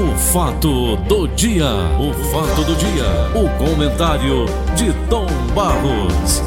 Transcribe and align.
O 0.00 0.16
fato 0.16 0.96
do 0.96 1.28
dia, 1.28 1.66
o 2.00 2.14
fato 2.32 2.64
do 2.64 2.74
dia, 2.74 3.04
o 3.34 3.58
comentário 3.58 4.46
de 4.74 4.94
Tom 5.10 5.26
Barros. 5.54 6.40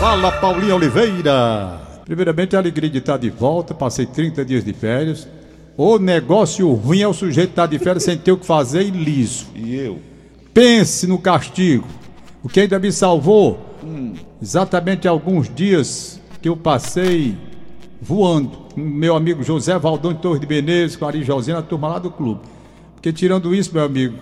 Fala 0.00 0.32
Paulinho 0.32 0.76
Oliveira. 0.76 1.78
Primeiramente, 2.06 2.56
a 2.56 2.60
alegria 2.60 2.88
de 2.88 2.96
estar 2.96 3.18
de 3.18 3.28
volta. 3.28 3.74
Passei 3.74 4.06
30 4.06 4.42
dias 4.42 4.64
de 4.64 4.72
férias. 4.72 5.28
O 5.76 5.98
negócio 5.98 6.72
ruim 6.72 7.02
é 7.02 7.08
o 7.08 7.12
sujeito 7.12 7.50
estar 7.50 7.66
de 7.66 7.78
férias 7.78 8.04
sem 8.04 8.16
ter 8.16 8.32
o 8.32 8.38
que 8.38 8.46
fazer 8.46 8.84
e 8.84 8.90
liso. 8.90 9.48
E 9.54 9.76
eu? 9.76 9.98
Pense 10.54 11.06
no 11.06 11.18
castigo. 11.18 11.86
O 12.42 12.48
que 12.48 12.60
ainda 12.60 12.78
me 12.78 12.90
salvou, 12.90 13.60
exatamente 14.40 15.06
alguns 15.06 15.54
dias 15.54 16.18
que 16.40 16.48
eu 16.48 16.56
passei 16.56 17.36
voando. 18.00 18.50
com 18.74 18.80
Meu 18.80 19.16
amigo 19.16 19.42
José 19.42 19.78
Valdão 19.78 20.12
de 20.12 20.20
Torres 20.20 20.40
de 20.40 20.46
Menezes, 20.46 20.96
com 20.96 21.04
a 21.04 21.08
Ari 21.08 21.22
Josina, 21.22 21.58
a 21.58 21.62
turma 21.62 21.88
lá 21.88 21.98
do 21.98 22.10
clube. 22.10 22.40
Porque 22.94 23.12
tirando 23.12 23.54
isso, 23.54 23.72
meu 23.74 23.84
amigo, 23.84 24.16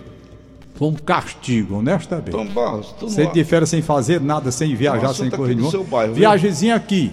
foi 0.75 0.87
um 0.89 0.93
castigo, 0.93 1.77
honestamente. 1.79 2.31
Tom 2.31 2.45
Barros, 2.47 2.93
tu 2.99 3.09
Sem 3.09 3.25
não... 3.25 3.33
de 3.33 3.43
férias, 3.43 3.69
sem 3.69 3.81
fazer 3.81 4.19
nada, 4.21 4.51
sem 4.51 4.75
viajar, 4.75 5.13
sem 5.13 5.27
assunto 5.27 5.37
correr 5.37 5.55
nenhuma. 5.55 5.71
viu? 6.05 6.13
Viagemzinha 6.13 6.75
aqui. 6.75 7.11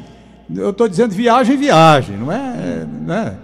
Eu 0.54 0.72
tô 0.72 0.86
dizendo 0.88 1.14
viagem, 1.14 1.56
viagem, 1.56 2.16
não 2.16 2.30
é? 2.30 2.84
Né? 2.84 3.36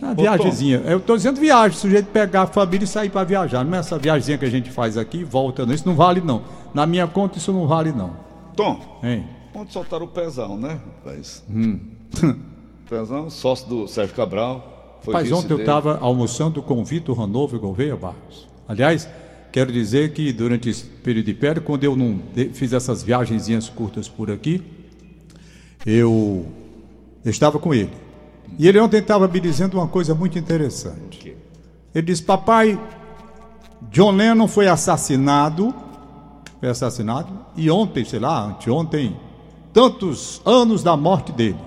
Uma 0.00 0.12
Ô, 0.12 0.14
viagemzinha. 0.14 0.82
Eu 0.84 1.00
tô 1.00 1.16
dizendo 1.16 1.40
viagem, 1.40 1.76
sujeito 1.76 2.06
pegar 2.06 2.42
a 2.42 2.46
família 2.46 2.84
e 2.84 2.86
sair 2.86 3.08
para 3.08 3.24
viajar. 3.24 3.64
Não 3.64 3.74
é 3.74 3.80
essa 3.80 3.98
viagemzinha 3.98 4.36
que 4.36 4.44
a 4.44 4.50
gente 4.50 4.70
faz 4.70 4.98
aqui 4.98 5.18
e 5.20 5.24
volta, 5.24 5.64
não. 5.64 5.72
Isso 5.74 5.88
não 5.88 5.94
vale, 5.96 6.20
não. 6.20 6.42
Na 6.74 6.86
minha 6.86 7.06
conta, 7.06 7.38
isso 7.38 7.50
não 7.50 7.66
vale, 7.66 7.90
não. 7.92 8.10
Tom, 8.54 8.78
Hein? 9.02 9.24
onde 9.54 9.72
soltaram 9.72 10.04
o 10.04 10.08
Pezão, 10.08 10.58
né, 10.58 10.78
rapaz? 11.02 11.42
Hum. 11.50 11.80
Pezão, 12.88 13.30
sócio 13.30 13.68
do 13.68 13.88
Sérgio 13.88 14.14
Cabral. 14.14 15.00
Foi 15.02 15.14
Mas 15.14 15.32
ontem 15.32 15.52
eu 15.52 15.58
estava 15.58 15.98
almoçando 15.98 16.62
com 16.62 16.80
o 16.80 16.84
Vitor 16.84 17.20
Hanover 17.20 17.58
Gouveia 17.58 17.96
Barros. 17.96 18.46
Aliás, 18.68 19.08
quero 19.52 19.72
dizer 19.72 20.12
que 20.12 20.32
durante 20.32 20.68
esse 20.68 20.84
período 20.84 21.26
de 21.26 21.34
férias, 21.34 21.64
quando 21.64 21.84
eu 21.84 21.96
não 21.96 22.20
fiz 22.52 22.72
essas 22.72 23.02
viagenzinhas 23.02 23.68
curtas 23.68 24.08
por 24.08 24.30
aqui, 24.30 24.62
eu 25.84 26.46
estava 27.24 27.58
com 27.58 27.74
ele. 27.74 27.92
E 28.58 28.68
ele 28.68 28.78
ontem 28.78 28.98
estava 28.98 29.26
me 29.28 29.40
dizendo 29.40 29.74
uma 29.74 29.88
coisa 29.88 30.14
muito 30.14 30.38
interessante. 30.38 31.36
Ele 31.94 32.06
disse: 32.06 32.22
Papai, 32.22 32.78
John 33.90 34.12
Lennon 34.12 34.46
foi 34.46 34.68
assassinado, 34.68 35.74
foi 36.60 36.68
assassinado, 36.68 37.32
e 37.56 37.70
ontem, 37.70 38.04
sei 38.04 38.18
lá, 38.18 38.44
anteontem, 38.44 39.16
tantos 39.72 40.40
anos 40.44 40.82
da 40.82 40.96
morte 40.96 41.32
dele. 41.32 41.58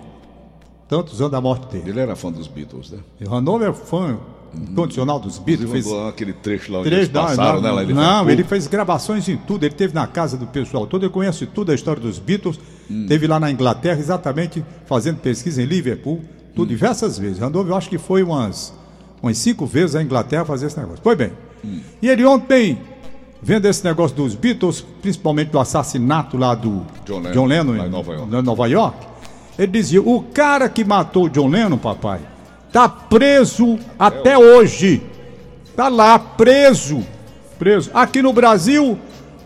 Tantos 0.90 1.20
anos 1.20 1.32
da 1.32 1.42
morte 1.42 1.68
dele. 1.72 1.90
Ele 1.90 2.00
era 2.00 2.16
fã 2.16 2.32
dos 2.32 2.48
Beatles, 2.48 2.92
né? 2.92 3.00
E 3.20 3.26
o 3.26 3.34
Hanover 3.34 3.70
é 3.70 3.74
fã 3.74 4.18
incondicional 4.56 5.20
dos 5.20 5.38
Beatles. 5.38 5.70
Fez 5.70 5.86
aquele 6.08 6.34
trecho 6.34 6.72
lá 6.72 6.80
onde 6.80 6.90
três 6.90 7.04
eles 7.04 7.14
passaram, 7.14 7.62
não, 7.62 7.76
né? 7.76 7.84
Ele 7.84 7.94
não, 7.94 8.26
fez- 8.26 8.40
ele 8.40 8.44
fez 8.48 8.68
gravações 8.68 9.28
em 9.28 9.36
tudo. 9.38 9.66
Ele 9.66 9.74
teve 9.76 9.94
na 9.94 10.08
casa 10.08 10.38
do 10.38 10.48
pessoal 10.48 10.88
todo. 10.88 11.04
Ele 11.04 11.12
conhece 11.12 11.46
tudo 11.46 11.72
a 11.72 11.76
história 11.76 12.02
dos 12.02 12.20
Beatles. 12.20 12.60
Hum. 12.90 13.06
Teve 13.08 13.28
lá 13.28 13.40
na 13.40 13.52
Inglaterra, 13.52 14.00
exatamente, 14.00 14.64
fazendo 14.86 15.18
pesquisa 15.20 15.62
em 15.62 15.66
Liverpool. 15.66 16.22
Tudo 16.56 16.66
Hum. 16.66 16.70
diversas 16.70 17.20
vezes. 17.20 17.42
Hanover, 17.42 17.72
eu 17.74 17.76
acho 17.78 17.90
que 17.90 17.98
foi 17.98 18.24
umas, 18.24 18.74
umas 19.22 19.38
cinco 19.38 19.66
vezes 19.66 19.96
à 19.96 20.02
Inglaterra 20.02 20.46
fazer 20.46 20.68
esse 20.68 20.80
negócio. 20.80 21.02
Pois 21.04 21.18
bem. 21.18 21.32
Hum. 21.66 21.82
E 22.02 22.08
ele 22.08 22.24
ontem, 22.26 22.80
vendo 23.44 23.66
esse 23.66 23.84
negócio 23.84 24.16
dos 24.16 24.34
Beatles, 24.36 24.86
principalmente 25.02 25.50
do 25.50 25.60
assassinato 25.60 26.38
lá 26.38 26.56
do 26.56 26.84
John 27.06 27.20
Lennon, 27.20 27.32
John 27.34 27.46
Lennon 27.46 27.86
em 27.86 27.90
Nova 27.90 28.14
York. 28.14 28.36
em 28.36 28.42
Nova 28.42 28.68
York, 28.68 29.08
ele 29.58 29.72
dizia: 29.72 30.02
o 30.02 30.22
cara 30.22 30.70
que 30.70 30.84
matou 30.84 31.26
o 31.26 31.30
John 31.30 31.48
Lennon, 31.48 31.78
papai, 31.78 32.20
tá 32.72 32.88
preso 32.88 33.78
até 33.98 34.38
hoje. 34.38 35.02
Tá 35.76 35.88
lá, 35.88 36.18
preso. 36.18 37.04
Preso. 37.58 37.90
Aqui 37.94 38.22
no 38.22 38.34
Brasil, 38.34 38.98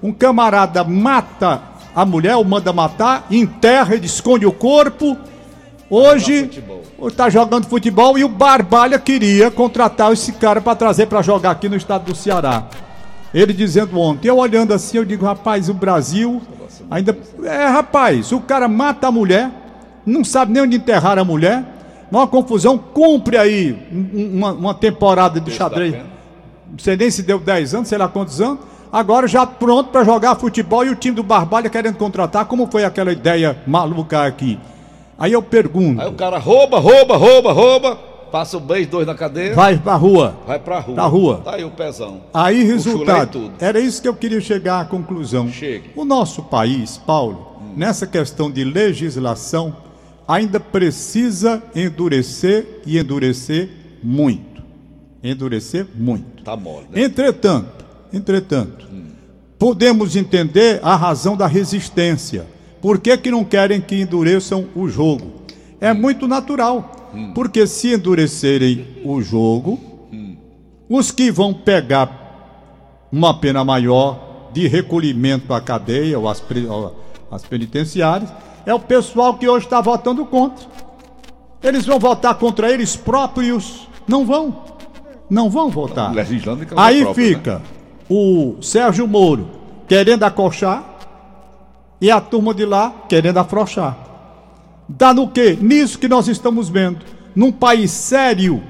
um 0.01 0.11
camarada 0.11 0.83
mata 0.83 1.61
a 1.95 2.05
mulher, 2.05 2.35
ou 2.35 2.44
manda 2.44 2.71
matar, 2.71 3.25
enterra, 3.29 3.95
ele 3.95 4.05
esconde 4.05 4.45
o 4.45 4.51
corpo. 4.51 5.17
Hoje, 5.89 6.63
tá 7.17 7.29
jogando 7.29 7.67
futebol 7.67 8.17
e 8.17 8.23
o 8.23 8.29
Barbalha 8.29 8.97
queria 8.97 9.51
contratar 9.51 10.13
esse 10.13 10.31
cara 10.31 10.61
para 10.61 10.75
trazer 10.75 11.07
para 11.07 11.21
jogar 11.21 11.51
aqui 11.51 11.67
no 11.67 11.75
estado 11.75 12.05
do 12.05 12.16
Ceará. 12.16 12.67
Ele 13.33 13.51
dizendo 13.51 14.00
ontem, 14.00 14.29
eu 14.29 14.38
olhando 14.38 14.73
assim, 14.73 14.97
eu 14.97 15.05
digo, 15.05 15.25
rapaz, 15.25 15.67
o 15.67 15.73
Brasil 15.73 16.41
ainda. 16.89 17.17
É, 17.44 17.66
rapaz, 17.67 18.31
o 18.31 18.39
cara 18.39 18.67
mata 18.67 19.07
a 19.07 19.11
mulher, 19.11 19.50
não 20.06 20.23
sabe 20.23 20.51
nem 20.53 20.63
onde 20.63 20.78
enterrar 20.78 21.17
a 21.19 21.23
mulher, 21.23 21.63
uma 22.12 22.28
confusão, 22.28 22.78
cumpre 22.78 23.38
aí 23.38 23.78
um- 23.91 24.38
uma, 24.38 24.51
uma 24.51 24.73
temporada 24.73 25.39
de 25.39 25.51
xadrez. 25.51 25.94
Não 26.69 26.78
sei 26.79 26.95
nem 26.97 27.09
se 27.12 27.23
deu 27.23 27.39
10 27.39 27.73
anos, 27.73 27.88
sei 27.89 27.97
lá 27.97 28.07
quantos 28.07 28.39
anos. 28.41 28.59
Agora 28.91 29.28
já 29.28 29.45
pronto 29.45 29.89
para 29.89 30.03
jogar 30.03 30.35
futebol 30.35 30.85
e 30.85 30.89
o 30.89 30.95
time 30.95 31.16
do 31.16 31.23
Barbalha 31.23 31.69
querendo 31.69 31.95
contratar. 31.95 32.45
Como 32.45 32.67
foi 32.69 32.84
aquela 32.84 33.12
ideia 33.12 33.57
maluca 33.66 34.25
aqui? 34.25 34.59
Aí 35.17 35.31
eu 35.31 35.41
pergunto, 35.41 36.01
Aí 36.01 36.07
o 36.09 36.13
cara 36.13 36.38
rouba, 36.39 36.79
rouba, 36.79 37.16
rouba, 37.16 37.53
rouba, 37.53 37.95
passa 38.31 38.57
um 38.57 38.62
mês, 38.66 38.88
dois 38.88 39.06
na 39.07 39.13
cadeia, 39.16 39.53
vai, 39.53 39.75
vai 39.75 39.83
pra 39.83 39.95
rua. 39.95 40.35
pra 40.45 40.79
rua. 40.79 40.95
Pra 40.95 41.06
rua. 41.06 41.41
Tá 41.45 41.56
aí 41.56 41.63
o 41.63 41.69
Pezão. 41.69 42.22
Aí, 42.33 42.63
resultado. 42.63 43.29
tudo. 43.31 43.51
Era 43.59 43.79
isso 43.79 44.01
que 44.01 44.07
eu 44.07 44.16
queria 44.16 44.41
chegar 44.41 44.81
à 44.81 44.85
conclusão. 44.85 45.47
Chegue. 45.50 45.91
O 45.95 46.03
nosso 46.03 46.41
país, 46.44 46.97
Paulo, 46.97 47.47
nessa 47.78 48.07
questão 48.07 48.50
de 48.51 48.63
legislação, 48.63 49.75
ainda 50.31 50.62
precisa 50.62 51.62
endurecer 51.75 52.81
e 52.86 52.97
endurecer 52.97 53.69
muito. 54.02 54.64
Endurecer 55.22 55.86
muito. 55.94 56.44
Tá 56.44 56.56
mole, 56.56 56.88
né? 56.90 57.03
Entretanto, 57.03 57.86
entretanto, 58.14 58.88
podemos 59.59 60.16
entender 60.16 60.80
a 60.81 60.96
razão 60.96 61.36
da 61.36 61.47
resistência. 61.47 62.47
Por 62.81 63.00
que, 63.00 63.16
que 63.18 63.30
não 63.30 63.44
querem 63.44 63.81
que 63.81 64.02
endureçam 64.02 64.68
o 64.74 64.88
jogo? 64.88 65.44
É 65.81 65.94
muito 65.94 66.28
natural. 66.28 67.12
Porque 67.36 67.68
se 67.68 67.94
endurecerem 67.94 68.88
o 69.03 69.22
jogo, 69.22 69.80
os 70.88 71.12
que 71.12 71.30
vão 71.30 71.53
pegar 71.53 73.09
uma 73.12 73.38
pena 73.38 73.66
maior 73.66 74.50
de 74.53 74.66
recolhimento 74.68 75.53
à 75.53 75.59
cadeia 75.59 76.18
ou 76.18 76.30
às, 76.30 76.42
às 77.30 77.44
penitenciárias 77.44 78.31
é 78.66 78.73
o 78.73 78.79
pessoal 78.79 79.35
que 79.35 79.47
hoje 79.47 79.66
está 79.66 79.81
votando 79.81 80.25
contra. 80.25 80.66
Eles 81.63 81.85
vão 81.85 81.99
votar 81.99 82.35
contra 82.35 82.72
eles 82.72 82.95
próprios? 82.95 83.88
Não 84.07 84.25
vão. 84.25 84.55
Não 85.29 85.49
vão 85.49 85.69
votar. 85.69 86.11
Causa 86.66 86.83
Aí 86.83 87.03
própria, 87.03 87.23
né? 87.23 87.35
fica 87.35 87.61
o 88.09 88.57
Sérgio 88.61 89.07
Moro 89.07 89.50
querendo 89.88 90.23
acochar 90.23 90.83
e 92.00 92.09
a 92.09 92.19
turma 92.19 92.53
de 92.53 92.66
lá 92.66 92.94
querendo 93.07 93.38
afrouxar. 93.38 93.97
Dá 94.89 95.13
no 95.13 95.27
quê? 95.29 95.57
Nisso 95.61 95.97
que 95.97 96.07
nós 96.07 96.27
estamos 96.27 96.67
vendo. 96.67 97.05
Num 97.33 97.51
país 97.51 97.91
sério, 97.91 98.61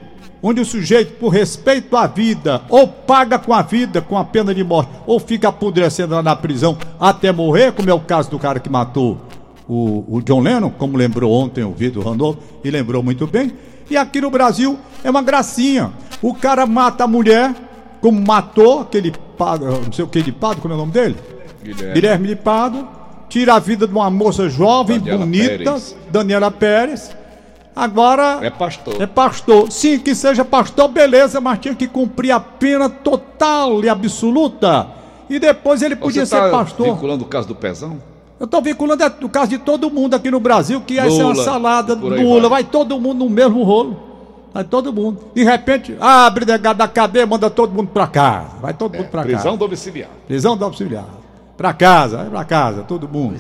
onde 0.44 0.62
o 0.62 0.66
sujeito, 0.66 1.13
por 1.18 1.30
respeito 1.30 1.96
à 1.97 2.06
vida, 2.06 2.62
ou 2.69 2.88
paga 2.88 3.40
com 3.40 3.53
a 3.53 3.63
vida, 3.63 4.01
com 4.01 4.18
a 4.18 4.24
pena 4.24 4.53
de 4.53 4.63
morte, 4.63 4.91
ou 5.07 5.19
fica 5.19 5.47
apodrecendo 5.47 6.13
lá 6.13 6.22
na 6.22 6.35
prisão 6.35 6.78
até 7.00 7.31
morrer, 7.31 7.72
como 7.72 7.90
é 7.90 7.94
o 7.94 8.00
caso 8.00 8.30
do 8.30 8.38
cara 8.38 8.59
que 8.59 8.69
matou 8.69 9.31
o, 9.68 10.04
o 10.08 10.22
John 10.22 10.42
Lennon, 10.42 10.70
como 10.72 10.98
lembrou 10.98 11.32
ontem 11.32 11.64
o 11.64 11.72
Vitor 11.72 12.04
Randolph, 12.06 12.38
e 12.64 12.70
lembrou 12.70 13.02
muito 13.02 13.26
bem. 13.28 13.52
E 13.90 13.98
aqui 13.98 14.22
no 14.22 14.30
Brasil 14.30 14.78
é 15.04 15.10
uma 15.10 15.22
gracinha. 15.22 15.92
O 16.22 16.34
cara 16.34 16.66
mata 16.66 17.04
a 17.04 17.08
mulher, 17.08 17.54
como 18.00 18.22
matou 18.26 18.82
aquele 18.82 19.12
padre, 19.38 19.68
não 19.68 19.92
sei 19.92 20.06
o 20.06 20.08
que 20.08 20.22
de 20.22 20.32
padre, 20.32 20.62
como 20.62 20.74
é 20.74 20.78
o 20.78 20.80
nome 20.80 20.92
dele? 20.92 21.16
Guilherme. 21.64 21.94
Guilherme 21.94 22.28
de 22.30 22.36
Pado, 22.36 22.88
tira 23.30 23.56
a 23.56 23.60
vida 23.60 23.86
de 23.88 23.94
uma 23.94 24.10
moça 24.10 24.50
jovem, 24.50 25.00
Daniela 25.00 25.20
bonita, 25.26 25.58
Pérez. 25.58 25.96
Daniela 26.12 26.52
Pérez. 26.52 27.12
Agora 27.76 28.40
É 28.42 28.50
pastor. 28.50 29.02
é 29.02 29.08
pastor. 29.08 29.72
Sim, 29.72 29.98
que 30.00 30.14
seja 30.14 30.44
pastor, 30.44 30.90
beleza, 30.90 31.40
mas 31.40 31.60
tinha 31.60 31.74
que 31.74 31.88
cumprir 31.88 32.31
a 32.31 32.40
pena 32.40 32.90
total 32.90 33.84
e 33.84 33.88
absoluta. 33.90 34.88
E 35.30 35.40
depois 35.40 35.81
ele 35.81 35.96
podia 35.96 36.25
Você 36.25 36.36
ser 36.36 36.42
tá 36.42 36.50
pastor. 36.50 36.94
vinculando 36.94 37.24
o 37.24 37.28
caso 37.28 37.48
do 37.48 37.56
Pezão? 37.56 37.98
Eu 38.42 38.48
tô 38.48 38.60
vinculando 38.60 39.04
é 39.04 39.14
o 39.22 39.30
caso 39.30 39.52
de 39.52 39.60
todo 39.60 39.92
mundo 39.92 40.16
aqui 40.16 40.32
no 40.32 40.40
Brasil, 40.40 40.82
que 40.82 40.98
essa 40.98 41.22
é 41.22 41.24
uma 41.24 41.36
salada 41.36 41.94
aí 41.94 42.24
Lula, 42.24 42.50
vai. 42.50 42.64
vai 42.64 42.72
todo 42.72 43.00
mundo 43.00 43.20
no 43.20 43.30
mesmo 43.30 43.62
rolo. 43.62 43.96
Vai 44.52 44.64
todo 44.64 44.92
mundo. 44.92 45.20
De 45.36 45.44
repente, 45.44 45.96
abre 46.00 46.44
negado 46.44 46.80
da 46.80 46.88
cadeia, 46.88 47.28
manda 47.28 47.52
todo 47.52 47.72
mundo 47.72 47.90
pra 47.90 48.08
casa. 48.08 48.58
Vai 48.60 48.74
todo 48.74 48.98
mundo 48.98 49.10
pra 49.10 49.22
casa. 49.22 49.32
É, 49.32 49.36
Prisão 49.36 49.58
domiciliar. 49.58 50.10
Prisão 50.28 50.58
do 50.58 50.66
auxiliar. 50.66 51.06
Pra 51.56 51.72
casa, 51.72 52.18
vai 52.18 52.30
pra 52.32 52.44
casa, 52.44 52.82
todo 52.82 53.08
mundo. 53.08 53.38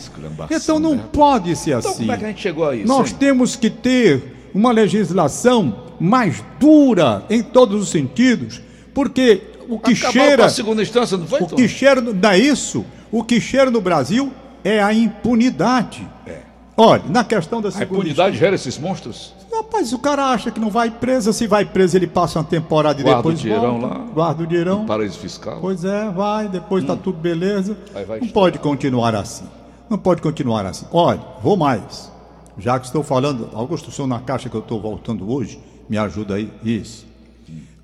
Então 0.51 0.77
não 0.77 0.93
né? 0.93 1.03
pode 1.11 1.55
ser 1.55 1.79
Então 1.79 1.89
assim. 1.89 2.01
como 2.01 2.11
é 2.11 2.17
que 2.17 2.25
a 2.25 2.27
gente 2.27 2.41
chegou 2.41 2.69
a 2.69 2.75
isso? 2.75 2.87
Nós 2.87 3.09
hein? 3.09 3.17
temos 3.19 3.55
que 3.55 3.71
ter 3.71 4.51
uma 4.53 4.71
legislação 4.71 5.77
mais 5.99 6.43
dura 6.59 7.25
em 7.27 7.41
todos 7.41 7.81
os 7.81 7.89
sentidos, 7.89 8.61
porque 8.93 9.41
o 9.67 9.79
que 9.79 9.93
Acabaram 9.93 10.11
cheira, 10.11 10.45
a 10.45 10.49
segunda 10.49 10.83
instância, 10.83 11.17
não 11.17 11.25
foi, 11.25 11.41
o 11.41 11.47
Tom? 11.47 11.55
que 11.55 11.67
cheira, 11.67 11.99
não 11.99 12.29
é 12.29 12.37
isso? 12.37 12.85
O 13.11 13.23
que 13.23 13.41
cheira 13.41 13.71
no 13.71 13.81
Brasil 13.81 14.31
é 14.63 14.81
a 14.81 14.93
impunidade. 14.93 16.07
É. 16.25 16.39
Olha, 16.77 17.03
na 17.07 17.23
questão 17.23 17.61
da 17.61 17.69
A 17.69 17.83
impunidade 17.83 18.37
gera 18.37 18.55
esses 18.55 18.77
monstros? 18.77 19.33
Rapaz, 19.53 19.91
o 19.93 19.99
cara 19.99 20.25
acha 20.31 20.49
que 20.49 20.59
não 20.59 20.69
vai 20.69 20.89
preso, 20.89 21.31
se 21.33 21.45
vai 21.45 21.65
preso 21.65 21.97
ele 21.97 22.07
passa 22.07 22.39
uma 22.39 22.45
temporada 22.45 22.99
e 22.99 23.03
Guarda 23.03 23.17
depois 23.19 23.37
o 23.37 23.41
dinheirão 23.41 23.79
volta, 23.79 23.97
lá. 23.97 24.05
guarda 24.13 24.43
o 24.43 24.47
dinheirão. 24.47 24.85
Paraíso 24.85 25.19
fiscal. 25.19 25.59
Pois 25.61 25.83
é, 25.83 26.09
vai, 26.09 26.47
depois 26.47 26.83
tá 26.85 26.95
tudo 26.95 27.17
beleza. 27.19 27.77
Vai 27.93 28.05
não 28.05 28.15
estudar. 28.15 28.33
pode 28.33 28.59
continuar 28.59 29.13
assim. 29.15 29.45
Não 29.89 29.97
pode 29.97 30.21
continuar 30.21 30.65
assim. 30.65 30.85
Olha, 30.91 31.19
vou 31.43 31.57
mais. 31.57 32.09
Já 32.57 32.79
que 32.79 32.85
estou 32.85 33.03
falando, 33.03 33.49
Augusto, 33.53 33.89
o 33.89 33.91
senhor 33.91 34.07
na 34.07 34.19
caixa 34.19 34.49
que 34.49 34.55
eu 34.55 34.61
estou 34.61 34.79
voltando 34.79 35.29
hoje, 35.31 35.59
me 35.89 35.97
ajuda 35.97 36.35
aí. 36.35 36.51
Isso. 36.63 37.05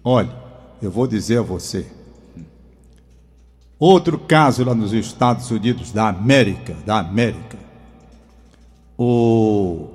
Olha, 0.04 0.30
eu 0.82 0.90
vou 0.90 1.06
dizer 1.06 1.40
a 1.40 1.42
você. 1.42 1.86
Outro 3.80 4.18
caso 4.18 4.64
lá 4.64 4.74
nos 4.74 4.92
Estados 4.94 5.52
Unidos 5.52 5.92
da 5.92 6.08
América, 6.10 6.76
da 6.86 7.00
América. 7.00 7.58
O 8.98 9.90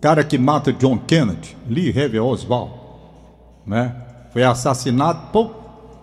cara 0.00 0.22
que 0.22 0.38
mata 0.38 0.72
John 0.72 0.98
Kennedy, 0.98 1.56
Lee 1.68 1.88
Harvey 1.88 2.20
Oswald, 2.20 2.72
né? 3.66 3.94
Foi 4.32 4.44
assassinado 4.44 5.30
pou- 5.32 5.54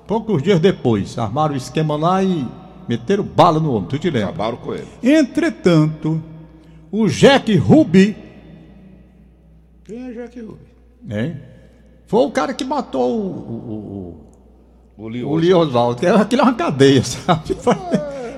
poucos 0.06 0.44
dias 0.44 0.60
depois. 0.60 1.18
Armaram 1.18 1.54
o 1.54 1.58
esquema 1.58 1.96
lá 1.96 2.22
e 2.22 2.46
meteram 2.88 3.24
bala 3.24 3.60
no 3.60 3.74
homem, 3.74 3.88
tu 3.88 3.98
te 3.98 4.10
lembra? 4.10 4.30
Acabaram 4.30 4.58
com 4.58 4.74
ele. 4.74 4.88
Entretanto, 5.02 6.22
o 6.92 7.08
Jack 7.08 7.56
Ruby, 7.56 8.16
Quem 9.86 10.10
é 10.10 10.12
Jack 10.14 10.42
Ruby? 10.42 10.60
né? 11.02 11.42
Foi 12.06 12.26
o 12.26 12.32
cara 12.32 12.54
que 12.54 12.66
matou 12.66 13.10
o, 13.18 13.26
o, 13.26 13.74
O 13.74 14.27
o, 14.98 15.08
Leo. 15.08 15.30
o 15.30 15.36
Lee 15.36 15.54
Oswald. 15.54 16.00
que 16.00 16.06
Aquilo 16.08 16.42
é 16.42 16.46
uma 16.46 16.54
cadeia, 16.54 17.04
sabe? 17.04 17.56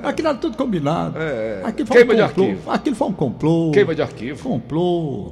Aquilo 0.04 0.28
era 0.30 0.38
tudo 0.38 0.56
combinado. 0.58 1.18
É, 1.18 1.62
é. 1.62 1.62
Aquilo 1.66 1.88
foi 1.88 1.98
Queima 1.98 2.14
um 2.14 2.16
de 2.16 2.22
complô. 2.24 2.44
arquivo. 2.46 2.72
Aquilo 2.72 2.96
foi 2.96 3.08
um 3.08 3.14
complô. 3.14 3.72
Queima 3.72 3.96
de 3.96 4.02
arquivo. 4.02 4.50
Complô. 4.50 5.32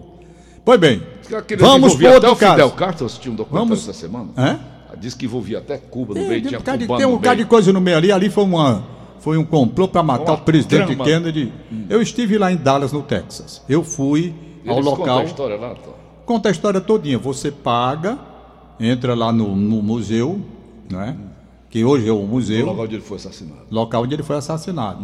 Pois 0.65 0.79
bem, 0.79 1.01
Aquele 1.33 1.61
vamos 1.61 1.95
para 1.95 2.07
até 2.07 2.15
outro 2.29 2.31
o 2.31 2.35
Fidel. 2.35 2.71
Castro, 2.71 3.03
eu 3.03 3.05
assisti 3.07 3.29
um 3.29 3.35
documentário 3.35 3.69
Vamos- 3.75 3.87
essa 3.89 3.93
semana. 3.97 4.29
Hã? 4.37 4.59
Diz 4.99 5.13
que 5.13 5.25
envolvia 5.25 5.59
até 5.59 5.77
Cuba 5.77 6.13
no 6.13 6.19
Tem, 6.19 6.27
meio, 6.29 6.41
tinha 6.41 6.59
bocado 6.59 6.77
de- 6.79 6.87
tem 6.87 7.05
um 7.05 7.11
bocado 7.11 7.35
de 7.37 7.45
coisa 7.45 7.71
no 7.71 7.79
meio 7.79 7.97
ali. 7.97 8.11
Ali 8.11 8.29
foi, 8.29 8.43
uma, 8.43 8.83
foi 9.19 9.37
um 9.37 9.45
complô 9.45 9.87
para 9.87 10.01
matar 10.03 10.31
Uma 10.33 10.39
o 10.39 10.41
presidente 10.41 10.87
trama. 10.87 11.05
Kennedy. 11.05 11.53
Eu 11.89 12.01
estive 12.01 12.37
lá 12.37 12.51
em 12.51 12.57
Dallas, 12.57 12.91
no 12.91 13.01
Texas. 13.03 13.61
Eu 13.69 13.83
fui 13.83 14.33
ao 14.65 14.75
Eles 14.77 14.85
contam 14.85 14.99
local. 14.99 15.19
a 15.19 15.23
história 15.23 15.55
lá, 15.57 15.69
tá? 15.75 15.91
Conta 16.25 16.49
a 16.49 16.51
história 16.51 16.81
todinha. 16.81 17.17
Você 17.19 17.51
paga, 17.51 18.17
entra 18.79 19.13
lá 19.15 19.31
no, 19.31 19.55
no 19.55 19.81
museu, 19.81 20.41
né? 20.89 21.15
Que 21.69 21.83
hoje 21.83 22.07
é 22.07 22.11
o 22.11 22.23
museu, 22.23 22.65
local 22.65 22.85
onde 22.85 22.95
ele 22.95 23.03
foi 23.03 23.17
assassinado. 23.17 23.59
local 23.69 24.03
onde 24.03 24.15
ele 24.15 24.23
foi 24.23 24.37
assassinado. 24.37 24.99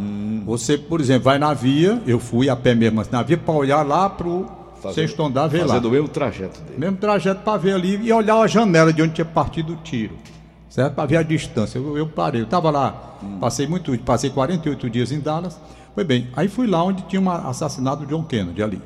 Você, 0.46 0.78
por 0.78 1.02
exemplo, 1.02 1.26
vai 1.26 1.38
na 1.38 1.54
via, 1.54 2.02
eu 2.08 2.20
fui 2.20 2.50
a 2.50 2.56
pé 2.56 2.74
mesmo 2.74 3.02
assim, 3.02 3.12
na 3.12 3.22
via 3.22 3.38
para 3.38 3.54
olhar 3.54 3.86
lá 3.86 4.10
pro 4.10 4.46
sexto 4.94 5.22
andar, 5.24 5.48
ver 5.48 5.62
lá. 5.62 5.68
Fazendo 5.68 5.86
o 5.88 5.92
mesmo 5.92 6.08
trajeto 6.08 6.62
dele. 6.62 6.80
Mesmo 6.80 6.98
trajeto 6.98 7.42
para 7.42 7.58
ver 7.58 7.74
ali 7.74 7.98
e 8.04 8.12
olhar 8.12 8.38
a 8.38 8.48
janela 8.48 8.92
de 8.92 9.02
onde 9.02 9.14
tinha 9.14 9.26
partido 9.26 9.74
o 9.74 9.76
tiro. 9.78 10.16
Certo? 10.70 10.96
Para 10.96 11.06
ver 11.06 11.18
a 11.18 11.24
distância. 11.24 11.78
Eu, 11.78 11.98
eu 11.98 12.08
parei. 12.08 12.42
Eu 12.42 12.46
estava 12.46 12.72
lá, 12.72 13.18
passei 13.40 13.68
muito, 13.68 13.96
passei 14.00 14.30
48 14.30 14.90
dias 14.90 15.12
em 15.12 15.20
Dallas. 15.20 15.60
Foi 15.94 16.04
bem. 16.04 16.30
Aí 16.36 16.48
fui 16.48 16.66
lá 16.66 16.84
onde 16.84 17.04
tinha 17.04 17.20
uma, 17.20 17.48
assassinado 17.48 18.04
o 18.04 18.08
John 18.08 18.24
Kennedy 18.24 18.64
ali. 18.64 18.82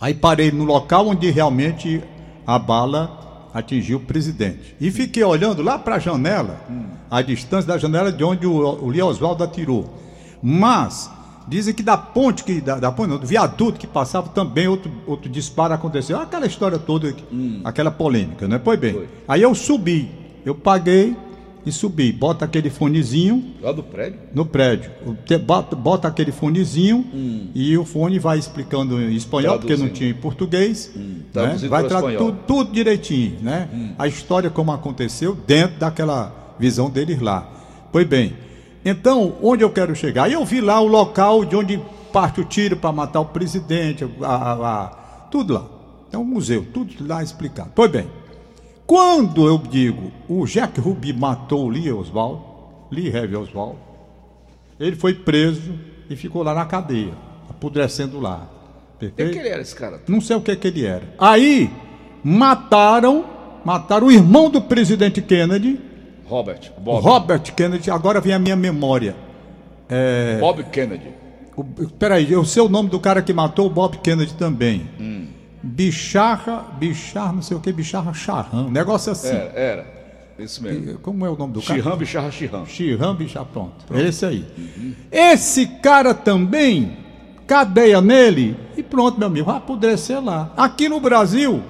Aí 0.00 0.14
parei 0.14 0.52
no 0.52 0.64
local 0.64 1.08
onde 1.08 1.30
realmente 1.30 2.02
a 2.46 2.58
bala 2.58 3.33
atingiu 3.54 3.98
o 3.98 4.00
presidente. 4.00 4.74
E 4.80 4.90
fiquei 4.90 5.22
olhando 5.22 5.62
lá 5.62 5.78
para 5.78 5.94
a 5.94 5.98
janela, 6.00 6.60
a 7.08 7.22
distância 7.22 7.68
da 7.68 7.78
janela 7.78 8.10
de 8.10 8.24
onde 8.24 8.44
o, 8.44 8.52
o 8.52 8.88
Lee 8.90 9.00
Oswaldo 9.00 9.44
atirou. 9.44 9.94
Mas 10.42 11.08
dizem 11.46 11.72
que 11.72 11.82
da 11.82 11.96
ponte, 11.96 12.42
que, 12.42 12.60
da, 12.60 12.80
da 12.80 12.90
ponte, 12.90 13.10
não, 13.10 13.18
do 13.18 13.26
viaduto 13.26 13.78
que 13.78 13.86
passava 13.86 14.28
também 14.28 14.66
outro, 14.66 14.90
outro 15.06 15.30
disparo 15.30 15.72
aconteceu. 15.72 16.18
Aquela 16.18 16.46
história 16.46 16.78
toda, 16.78 17.14
aquela 17.62 17.92
polêmica, 17.92 18.48
né? 18.48 18.60
Pois 18.62 18.78
bem. 18.78 18.92
Foi. 18.92 19.08
Aí 19.28 19.42
eu 19.42 19.54
subi, 19.54 20.10
eu 20.44 20.54
paguei 20.54 21.16
e 21.66 21.72
subi. 21.72 22.12
Bota 22.12 22.44
aquele 22.44 22.68
fonezinho 22.70 23.54
Lá 23.62 23.72
do 23.72 23.82
prédio. 23.82 24.18
no 24.34 24.44
prédio. 24.44 24.90
Bota, 25.78 26.08
aquele 26.08 26.32
fonezinho 26.32 27.06
e 27.54 27.76
o 27.78 27.84
fone 27.84 28.18
vai 28.18 28.38
explicando 28.38 29.00
em 29.00 29.14
espanhol, 29.14 29.58
porque 29.58 29.72
não 29.72 29.78
Traduzindo. 29.86 29.96
tinha 29.96 30.10
em 30.10 30.14
português. 30.14 30.90
né? 30.94 31.02
Traduzido 31.32 31.70
Vai 31.70 31.80
para 31.82 31.88
tra 31.88 31.98
espanhol. 31.98 32.18
tudo, 32.32 32.38
tudo 32.46 32.72
direitinho, 32.72 33.38
né? 33.42 33.68
A 33.98 34.06
história 34.06 34.50
como 34.50 34.72
aconteceu 34.72 35.34
dentro 35.46 35.78
daquela 35.78 36.54
visão 36.58 36.88
deles 36.90 37.20
lá. 37.20 37.48
Pois 37.90 38.06
bem, 38.06 38.34
então, 38.84 39.36
onde 39.42 39.62
eu 39.64 39.70
quero 39.70 39.94
chegar? 39.96 40.30
Eu 40.30 40.44
vi 40.44 40.60
lá 40.60 40.80
o 40.80 40.86
local 40.86 41.44
de 41.44 41.56
onde 41.56 41.80
parte 42.12 42.40
o 42.40 42.44
tiro 42.44 42.76
para 42.76 42.92
matar 42.92 43.20
o 43.20 43.24
presidente, 43.26 44.04
a- 44.20 44.26
a- 44.26 44.52
a- 44.84 44.88
tudo 45.30 45.54
lá. 45.54 45.66
É 46.12 46.18
um 46.18 46.24
museu, 46.24 46.64
tudo 46.72 46.92
lá 47.06 47.22
explicado. 47.22 47.70
Pois 47.74 47.90
bem, 47.90 48.06
quando 48.86 49.46
eu 49.46 49.58
digo 49.58 50.12
o 50.28 50.46
Jack 50.46 50.80
Ruby 50.80 51.12
matou 51.12 51.66
o 51.66 51.68
Lee 51.68 51.90
Oswald, 51.92 52.40
Lee 52.90 53.14
Harvey 53.14 53.36
Oswald, 53.36 53.76
ele 54.78 54.96
foi 54.96 55.14
preso 55.14 55.72
e 56.10 56.16
ficou 56.16 56.42
lá 56.42 56.54
na 56.54 56.66
cadeia, 56.66 57.12
apodrecendo 57.48 58.20
lá. 58.20 58.48
E 59.00 59.06
que 59.06 59.12
Perfeito? 59.12 59.38
ele 59.38 59.48
era 59.48 59.62
esse 59.62 59.74
cara? 59.74 60.00
Não 60.08 60.20
sei 60.20 60.36
o 60.36 60.40
que, 60.40 60.54
que 60.56 60.68
ele 60.68 60.84
era. 60.84 61.02
Aí 61.18 61.70
mataram, 62.22 63.24
mataram 63.64 64.06
o 64.06 64.12
irmão 64.12 64.48
do 64.50 64.60
presidente 64.60 65.20
Kennedy, 65.20 65.78
Robert. 66.26 66.72
Bob. 66.78 67.02
Robert 67.04 67.54
Kennedy. 67.54 67.90
Agora 67.90 68.20
vem 68.20 68.32
a 68.32 68.38
minha 68.38 68.56
memória. 68.56 69.14
Bob 70.40 70.64
Kennedy. 70.64 71.08
O, 71.56 71.62
peraí, 71.64 72.32
eu 72.32 72.44
sei 72.44 72.62
o 72.62 72.68
nome 72.68 72.88
do 72.88 72.98
cara 72.98 73.22
que 73.22 73.32
matou 73.32 73.66
o 73.66 73.70
Bob 73.70 73.98
Kennedy 73.98 74.34
também. 74.34 74.88
Bicharra, 75.64 76.66
Bicharra, 76.78 77.32
não 77.32 77.42
sei 77.42 77.56
o 77.56 77.60
que, 77.60 77.72
Bicharra 77.72 78.12
Charran, 78.12 78.64
um 78.64 78.70
negócio 78.70 79.10
assim. 79.10 79.28
Era, 79.28 79.52
era. 79.58 79.94
Isso 80.38 80.62
mesmo. 80.62 80.98
Como 80.98 81.24
é 81.24 81.30
o 81.30 81.36
nome 81.36 81.52
do 81.52 81.62
cara? 81.62 81.80
Chirram, 81.80 81.96
bicharra, 81.96 82.30
chirram. 82.30 82.66
Chirram, 82.66 83.14
bicha, 83.14 83.44
pronto. 83.44 83.72
Esse 83.94 84.26
aí. 84.26 84.44
Esse 85.10 85.66
cara 85.66 86.12
também, 86.12 86.96
cadeia 87.46 88.00
nele, 88.00 88.56
e 88.76 88.82
pronto, 88.82 89.18
meu 89.18 89.28
amigo, 89.28 89.46
vai 89.46 89.56
apodrecer 89.56 90.22
lá. 90.22 90.52
Aqui 90.56 90.88
no 90.88 90.98
Brasil, 90.98 91.62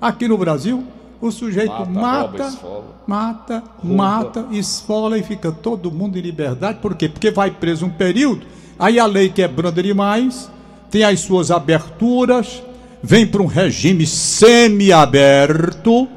aqui 0.00 0.28
no 0.28 0.36
Brasil, 0.36 0.84
o 1.22 1.30
sujeito 1.30 1.70
Mata, 1.70 1.90
mata, 1.90 2.48
esfola. 2.48 2.84
mata, 3.06 3.62
mata, 3.82 4.46
esfola 4.50 5.18
e 5.18 5.22
fica 5.22 5.50
todo 5.50 5.90
mundo 5.90 6.18
em 6.18 6.22
liberdade. 6.22 6.78
Por 6.80 6.94
quê? 6.94 7.08
Porque 7.08 7.30
vai 7.30 7.50
preso 7.50 7.86
um 7.86 7.90
período, 7.90 8.46
aí 8.78 8.98
a 9.00 9.06
lei 9.06 9.30
quebrando 9.30 9.82
demais, 9.82 10.50
tem 10.90 11.02
as 11.02 11.20
suas 11.20 11.50
aberturas, 11.50 12.62
vem 13.02 13.26
para 13.26 13.42
um 13.42 13.46
regime 13.46 14.06
semi-aberto 14.06 16.08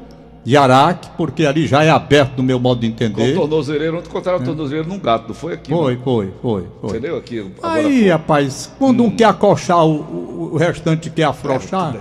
de 0.44 0.56
Araque, 0.56 1.10
porque 1.16 1.44
ali 1.44 1.66
já 1.66 1.82
é 1.82 1.90
aberto 1.90 2.36
no 2.36 2.42
meu 2.44 2.60
modo 2.60 2.80
de 2.80 2.86
Com 2.88 2.92
entender. 2.94 3.34
tornozeleiro, 3.34 3.98
ontem 3.98 4.08
encontraram 4.08 4.38
a 4.38 4.42
tornozeleiro 4.44 4.88
num 4.88 4.98
gato, 5.00 5.26
não 5.28 5.34
foi 5.34 5.54
aqui? 5.54 5.70
Foi, 5.70 5.96
não? 5.96 6.02
foi, 6.04 6.32
foi, 6.40 6.66
foi. 6.80 6.90
Entendeu 6.90 7.16
aqui? 7.16 7.40
Agora 7.40 7.74
Aí, 7.74 7.98
foi. 8.00 8.08
rapaz, 8.10 8.72
quando 8.78 9.02
um 9.02 9.10
quer 9.10 9.24
acochar, 9.24 9.84
o, 9.84 9.96
o, 10.00 10.50
o 10.52 10.56
restante 10.56 11.10
quer 11.10 11.24
afrouxar, 11.24 11.96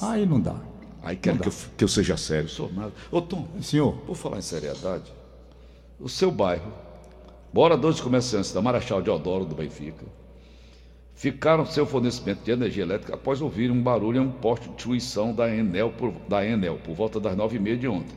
aí 0.00 0.24
não 0.24 0.40
dá. 0.40 0.54
Aí 1.02 1.16
querem 1.16 1.38
que 1.38 1.48
eu, 1.48 1.52
que 1.76 1.84
eu 1.84 1.88
seja 1.88 2.16
sério, 2.16 2.48
sou 2.48 2.70
nada. 2.74 2.92
Ô 3.10 3.20
Tom, 3.20 3.44
Senhor, 3.60 3.92
por 4.06 4.16
falar 4.16 4.38
em 4.38 4.42
seriedade, 4.42 5.12
o 6.00 6.08
seu 6.08 6.30
bairro, 6.30 6.72
moradores 7.52 7.98
e 7.98 8.02
comerciantes 8.02 8.52
da 8.52 8.62
Marechal 8.62 9.02
Deodoro 9.02 9.44
do 9.44 9.54
Benfica, 9.54 10.06
ficaram 11.22 11.64
sem 11.64 11.80
o 11.80 11.86
fornecimento 11.86 12.42
de 12.42 12.50
energia 12.50 12.82
elétrica 12.82 13.14
após 13.14 13.40
ouvirem 13.40 13.70
um 13.70 13.80
barulho 13.80 14.16
em 14.20 14.26
um 14.26 14.28
poste 14.32 14.64
de 14.68 14.74
distribuição 14.74 15.32
da 15.32 15.48
Enel 15.48 15.90
por, 15.90 16.12
da 16.28 16.44
Enel, 16.44 16.80
por 16.82 16.96
volta 16.96 17.20
das 17.20 17.36
nove 17.36 17.58
e 17.58 17.60
meia 17.60 17.76
de 17.76 17.86
ontem. 17.86 18.16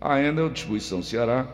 A 0.00 0.20
Enel 0.20 0.50
Distribuição 0.50 1.00
Ceará 1.00 1.46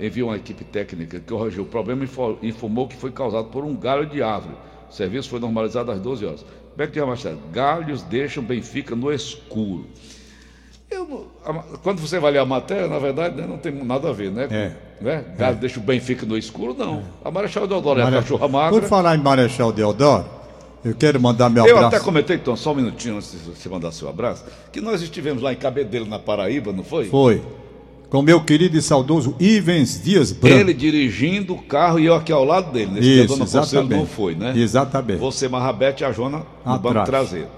enviou 0.00 0.30
uma 0.30 0.36
equipe 0.36 0.64
técnica 0.64 1.20
que 1.20 1.26
corrigiu 1.26 1.62
o 1.62 1.66
problema 1.66 2.02
e 2.02 2.06
info- 2.06 2.36
informou 2.42 2.88
que 2.88 2.96
foi 2.96 3.12
causado 3.12 3.46
por 3.50 3.62
um 3.64 3.76
galho 3.76 4.04
de 4.04 4.20
árvore. 4.20 4.56
O 4.90 4.92
serviço 4.92 5.28
foi 5.30 5.38
normalizado 5.38 5.92
às 5.92 6.00
12 6.00 6.26
horas. 6.26 6.44
Beck 6.76 6.92
de 6.92 6.98
Ramachado, 6.98 7.38
galhos 7.52 8.02
deixam 8.02 8.42
Benfica 8.42 8.96
no 8.96 9.12
escuro. 9.12 9.86
Eu 11.10 11.78
quando 11.82 12.00
você 12.00 12.18
vai 12.18 12.32
ler 12.32 12.38
a 12.38 12.46
matéria, 12.46 12.88
na 12.88 12.98
verdade, 12.98 13.36
né, 13.36 13.46
não 13.48 13.58
tem 13.58 13.72
nada 13.72 14.10
a 14.10 14.12
ver, 14.12 14.30
né? 14.30 14.48
É. 14.50 14.72
né? 15.00 15.24
Galho 15.36 15.56
deixa 15.56 15.78
o 15.80 15.82
Benfica 15.82 16.24
no 16.24 16.36
escuro, 16.36 16.74
não. 16.78 17.02
A 17.24 17.30
Marechal 17.30 17.66
Deodoro 17.66 18.00
é 18.00 18.04
a 18.04 18.10
cachorra 18.10 18.48
magra. 18.48 18.80
por 18.80 18.88
falar 18.88 19.16
em 19.16 19.20
Marechal 19.20 19.72
Deodoro, 19.72 20.24
eu 20.84 20.94
quero 20.94 21.20
mandar 21.20 21.48
meu 21.48 21.64
Eu 21.66 21.76
abraço. 21.76 21.96
até 21.96 22.04
comentei, 22.04 22.38
Tom, 22.38 22.56
só 22.56 22.72
um 22.72 22.76
minutinho 22.76 23.16
antes 23.16 23.32
de 23.32 23.38
você 23.38 23.68
mandar 23.68 23.92
seu 23.92 24.08
abraço, 24.08 24.44
que 24.72 24.80
nós 24.80 25.02
estivemos 25.02 25.42
lá 25.42 25.52
em 25.52 25.56
Cabedelo, 25.56 26.06
na 26.06 26.18
Paraíba, 26.18 26.72
não 26.72 26.84
foi? 26.84 27.06
Foi. 27.06 27.42
Com 28.10 28.20
meu 28.20 28.44
querido 28.44 28.76
e 28.76 28.82
saudoso 28.82 29.34
Ivens 29.40 30.02
Dias 30.02 30.32
Branco. 30.32 30.54
Ele 30.54 30.74
dirigindo 30.74 31.54
o 31.54 31.62
carro 31.62 31.98
e 31.98 32.04
eu 32.04 32.14
aqui 32.14 32.30
ao 32.30 32.44
lado 32.44 32.70
dele. 32.70 32.90
Nesse 32.90 33.00
dia 33.00 33.22
a 33.22 33.24
Isso, 33.24 33.34
dona 33.38 33.50
Conselho 33.50 33.88
não 33.88 34.06
foi, 34.06 34.34
né? 34.34 34.52
Exatamente. 34.54 35.18
Você, 35.18 35.48
Marrabete 35.48 36.02
e 36.02 36.04
a 36.04 36.12
Jona 36.12 36.42
no 36.66 36.78
banco 36.78 36.98
Atrás. 36.98 37.08
traseiro. 37.08 37.48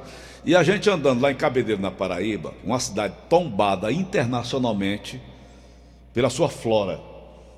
E 0.44 0.54
a 0.54 0.62
gente 0.62 0.90
andando 0.90 1.20
lá 1.22 1.30
em 1.30 1.34
Cabedelo, 1.34 1.80
na 1.80 1.90
Paraíba, 1.90 2.52
uma 2.62 2.78
cidade 2.78 3.14
tombada 3.28 3.90
internacionalmente 3.90 5.20
pela 6.12 6.28
sua 6.30 6.48
flora. 6.48 7.00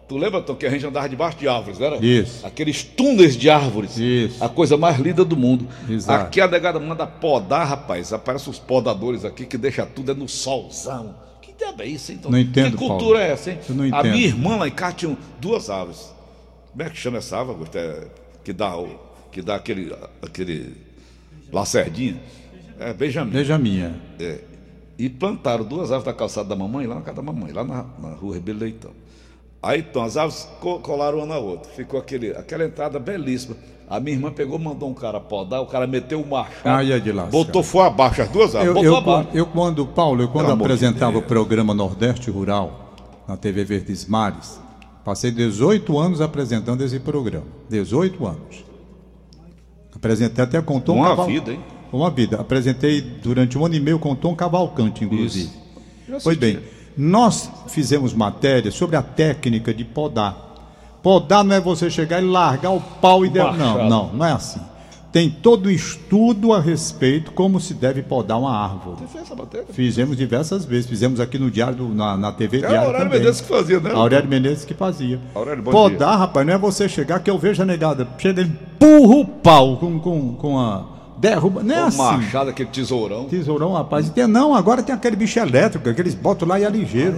Tu 0.09 0.17
lembra, 0.17 0.41
Tom, 0.41 0.55
que 0.55 0.65
a 0.65 0.71
gente 0.71 0.87
andava 0.87 1.09
debaixo 1.09 1.37
de 1.37 1.49
árvores, 1.49 1.81
não 1.81 1.87
era? 1.89 1.97
Isso. 2.05 2.47
Aqueles 2.47 2.85
túneis 2.85 3.37
de 3.37 3.51
árvores. 3.51 3.97
Isso. 3.99 4.43
A 4.43 4.49
coisa 4.49 4.77
mais 4.77 4.99
linda 5.01 5.25
do 5.25 5.37
mundo. 5.37 5.67
Exato. 5.89 6.27
Aqui 6.27 6.41
a 6.41 6.47
negada 6.47 6.79
manda 6.79 7.05
podar, 7.07 7.67
rapaz. 7.67 8.13
Aparecem 8.13 8.49
os 8.51 8.59
podadores 8.59 9.25
aqui 9.25 9.45
que 9.47 9.59
deixa 9.59 9.85
tudo 9.85 10.13
é 10.13 10.15
no 10.15 10.29
solzão. 10.29 11.17
Que 11.43 11.53
diabo 11.53 11.83
é 11.83 11.87
isso, 11.87 12.13
hein, 12.13 12.19
Tom? 12.23 12.31
Não 12.31 12.39
entendo, 12.39 12.71
Que 12.73 12.77
cultura 12.77 12.99
Paulo. 12.99 13.17
é 13.19 13.33
essa, 13.33 13.51
hein? 13.51 13.59
Eu 13.69 13.75
não 13.75 13.85
A 13.85 13.89
entendo. 13.89 14.13
minha 14.13 14.27
irmã 14.27 14.57
lá 14.57 14.69
em 14.69 14.71
casa 14.71 14.93
tinha 14.95 15.19
duas 15.41 15.69
árvores. 15.69 16.15
Como 16.71 16.83
é 16.85 16.89
que 16.91 16.97
chama 16.97 17.19
essa 17.19 17.39
árvore? 17.39 17.69
É, 17.75 18.05
que 18.45 18.53
dá, 18.53 18.73
que 19.33 19.43
dá 19.43 19.57
aquele, 19.57 19.93
aquele 20.23 20.73
lacerdinha? 21.53 22.17
É, 22.79 22.93
Benjamin. 22.93 23.31
Veja 23.31 23.55
a 23.55 23.59
minha. 23.59 23.95
É, 24.19 24.39
e 24.99 25.09
plantaram 25.09 25.65
duas 25.65 25.91
árvores 25.93 26.05
da 26.05 26.13
calçada 26.13 26.49
da 26.49 26.57
mamãe, 26.57 26.87
lá 26.87 26.95
na 26.97 27.01
casa 27.03 27.17
da 27.17 27.23
mamãe, 27.23 27.53
lá 27.53 27.65
na, 27.65 27.85
na 27.99 28.15
rua 28.15 28.35
Rebelo 28.35 28.61
Leitão. 28.61 28.91
Aí 29.63 29.81
então, 29.81 30.03
as 30.03 30.17
árvores 30.17 30.49
co- 30.61 30.79
colaram 30.81 31.19
uma 31.19 31.27
na 31.27 31.39
outra. 31.39 31.71
Ficou 31.73 31.99
aquele, 31.99 32.31
aquela 32.33 32.65
entrada 32.65 32.99
belíssima. 32.99 33.57
A 33.89 34.01
minha 34.01 34.17
irmã 34.17 34.33
pegou, 34.33 34.59
mandou 34.59 34.89
um 34.91 34.95
cara 34.95 35.21
podar, 35.21 35.61
o 35.63 35.67
cara 35.67 35.87
meteu 35.87 36.21
o 36.21 36.27
machado, 36.29 36.61
Ai, 36.65 36.93
é 36.93 36.99
de 36.99 37.13
lascar. 37.13 37.31
botou 37.31 37.63
foi 37.63 37.83
abaixo 37.87 38.21
as 38.23 38.29
duas 38.29 38.55
árvores, 38.55 38.77
Eu, 38.85 38.93
eu, 38.95 39.03
eu 39.33 39.47
quando, 39.47 39.87
Paulo, 39.87 40.23
eu 40.23 40.29
quando 40.29 40.47
Pelo 40.49 40.61
apresentava 40.65 41.19
o 41.19 41.23
programa 41.23 41.73
Nordeste 41.73 42.29
Rural 42.31 42.95
na 43.29 43.37
TV 43.37 43.65
Verdes 43.65 44.05
Mares, 44.07 44.61
passei 45.05 45.31
18 45.31 45.97
anos 45.99 46.21
apresentando 46.21 46.83
esse 46.83 46.99
programa. 46.99 47.47
18 47.71 48.27
anos. 48.27 48.65
Apresentei 49.95 50.43
até 50.45 50.61
com 50.61 50.81
Tom 50.81 50.97
Uma 50.97 51.09
Caval- 51.11 51.27
vida, 51.27 51.53
hein? 51.53 51.61
Uma 51.93 52.11
vida. 52.11 52.41
Apresentei 52.41 53.01
durante 53.01 53.57
um 53.57 53.65
ano 53.65 53.75
e 53.75 53.81
meio 53.81 53.99
com 53.99 54.15
Tom 54.15 54.35
Cavalcante, 54.35 55.05
inclusive. 55.05 55.51
Pois 56.23 56.37
bem, 56.37 56.59
nós 56.97 57.51
fizemos 57.69 58.13
matéria 58.15 58.71
sobre 58.71 58.97
a 58.97 59.03
técnica 59.03 59.73
de 59.75 59.85
podar. 59.85 60.45
Podar 61.03 61.45
não 61.45 61.55
é 61.55 61.61
você 61.61 61.89
chegar 61.89 62.23
e 62.23 62.27
largar 62.27 62.71
o 62.71 62.81
pau 62.81 63.25
e... 63.25 63.29
Der... 63.29 63.53
Não, 63.57 63.89
não, 63.89 64.13
não 64.13 64.25
é 64.27 64.33
assim. 64.33 64.61
Tem 65.13 65.31
todo 65.31 65.71
estudo 65.71 66.53
a 66.53 66.61
respeito 66.61 67.31
como 67.33 67.59
se 67.59 67.73
deve 67.73 68.03
podar 68.03 68.39
uma 68.39 68.55
árvore. 68.55 68.99
Você 69.01 69.07
fez 69.07 69.25
essa 69.25 69.35
matéria? 69.35 69.67
Fizemos 69.71 70.17
diversas 70.17 70.65
vezes, 70.65 70.87
fizemos 70.91 71.21
aqui 71.21 71.39
no 71.39 71.51
diário, 71.51 71.77
do- 71.77 71.89
na, 71.95 72.17
na 72.19 72.33
TV 72.33 72.59
Era 72.59 72.69
Diário 72.69 72.83
o 72.83 72.87
Aurélio 72.89 73.07
também. 73.07 73.21
Menezes 73.21 73.41
que 73.41 73.49
fazia, 73.49 73.81
né? 73.81 73.91
Aurélio 73.93 74.29
Menezes 74.29 74.65
que 74.65 74.75
fazia. 74.75 75.21
Aurélio, 75.35 75.63
bom 75.63 75.71
Podar, 75.71 76.19
rapaz, 76.19 76.47
não 76.47 76.53
é 76.53 76.59
você 76.59 76.87
chegar 76.89 77.21
que 77.21 77.31
eu 77.31 77.39
vejo 77.39 77.63
a 77.63 77.65
negada, 77.65 78.07
chega 78.19 78.43
e 78.43 78.45
empurra 78.45 79.15
o 79.17 79.25
pau 79.25 79.77
com, 79.79 79.99
com, 79.99 80.35
com 80.35 80.59
a 80.59 80.85
derruba, 81.19 81.63
não 81.63 81.75
é 81.75 81.85
O 81.85 81.87
assim. 81.87 81.99
machado, 81.99 82.51
aquele 82.51 82.69
tesourão. 82.69 83.25
Tesourão, 83.25 83.73
rapaz. 83.73 84.09
E 84.09 84.11
tem, 84.11 84.27
não, 84.27 84.55
agora 84.55 84.83
tem 84.83 84.95
aquele 84.95 85.17
bicho 85.17 85.39
elétrico, 85.39 85.93
que 85.93 86.01
eles 86.01 86.15
botam 86.15 86.47
lá 86.49 86.59
e 86.61 86.65
é 86.65 86.69
ligeiro. 86.71 87.17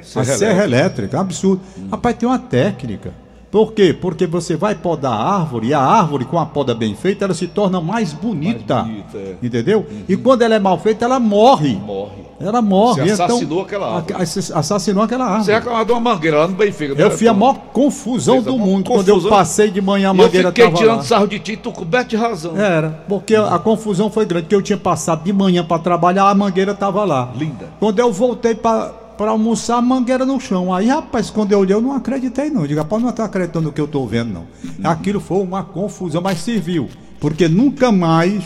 a 0.00 0.02
Serra 0.02 0.24
serra 0.36 0.64
elétrica, 0.64 1.16
é 1.16 1.18
um 1.18 1.22
absurdo. 1.22 1.60
Rapaz, 1.90 2.16
tem 2.16 2.28
uma 2.28 2.38
técnica. 2.38 3.12
Por 3.56 3.72
quê? 3.72 3.96
Porque 3.98 4.26
você 4.26 4.54
vai 4.54 4.74
podar 4.74 5.14
a 5.14 5.38
árvore 5.38 5.68
e 5.68 5.72
a 5.72 5.80
árvore, 5.80 6.26
com 6.26 6.38
a 6.38 6.44
poda 6.44 6.74
bem 6.74 6.94
feita, 6.94 7.24
ela 7.24 7.32
se 7.32 7.46
torna 7.46 7.80
mais 7.80 8.12
bonita. 8.12 8.82
Mais 8.82 8.86
bonita, 8.86 9.16
é. 9.16 9.36
Entendeu? 9.42 9.86
E 10.06 10.14
quando 10.14 10.42
ela 10.42 10.56
é 10.56 10.58
mal 10.58 10.78
feita, 10.78 11.06
ela 11.06 11.18
morre. 11.18 11.74
Morre. 11.76 12.26
Ela 12.38 12.60
morre. 12.60 13.00
Você 13.00 13.14
então, 13.14 13.24
assassinou 13.24 13.62
aquela 13.62 13.94
árvore. 13.96 14.14
Assassinou 14.52 15.02
aquela 15.04 15.24
árvore. 15.24 15.44
Você 15.44 15.54
reclamava 15.54 15.86
de 15.86 15.92
uma 15.92 16.00
mangueira 16.00 16.38
lá 16.40 16.48
no 16.48 16.54
Benfica. 16.54 17.00
Eu 17.00 17.10
fiz 17.12 17.26
a 17.28 17.32
maior 17.32 17.54
confusão 17.72 18.42
do 18.42 18.58
mundo. 18.58 18.90
Quando 18.90 19.08
eu 19.08 19.14
confusão. 19.14 19.38
passei 19.38 19.70
de 19.70 19.80
manhã, 19.80 20.10
a 20.10 20.12
E 20.12 20.18
eu 20.18 20.24
mangueira 20.24 20.48
fiquei 20.48 20.64
estava 20.66 20.82
tirando 20.82 20.98
lá. 20.98 21.02
sarro 21.02 21.26
de 21.26 21.38
ti, 21.38 21.56
tu 21.56 21.72
coberto 21.72 22.10
de 22.10 22.16
razão. 22.16 22.54
Era, 22.58 23.04
porque 23.08 23.34
a 23.34 23.58
confusão 23.58 24.10
foi 24.10 24.26
grande, 24.26 24.42
porque 24.42 24.54
eu 24.54 24.60
tinha 24.60 24.76
passado 24.76 25.24
de 25.24 25.32
manhã 25.32 25.64
para 25.64 25.78
trabalhar, 25.78 26.28
a 26.28 26.34
mangueira 26.34 26.72
estava 26.72 27.06
lá. 27.06 27.32
Linda. 27.34 27.70
Quando 27.80 27.98
eu 28.00 28.12
voltei 28.12 28.54
para 28.54 29.05
almoçar, 29.18 29.76
a 29.76 29.82
mangueira 29.82 30.24
no 30.24 30.38
chão. 30.40 30.72
Aí, 30.72 30.88
rapaz, 30.88 31.30
quando 31.30 31.52
eu 31.52 31.60
olhei, 31.60 31.74
eu 31.74 31.80
não 31.80 31.92
acreditei, 31.92 32.50
não. 32.50 32.62
Eu 32.62 32.68
digo, 32.68 32.80
rapaz, 32.80 33.02
não 33.02 33.10
estou 33.10 33.24
acreditando 33.24 33.66
no 33.66 33.72
que 33.72 33.80
eu 33.80 33.86
estou 33.86 34.06
vendo, 34.06 34.32
não. 34.32 34.46
Aquilo 34.90 35.20
foi 35.20 35.38
uma 35.38 35.62
confusão, 35.64 36.20
mas 36.20 36.38
serviu. 36.38 36.88
Porque 37.20 37.48
nunca 37.48 37.90
mais, 37.90 38.44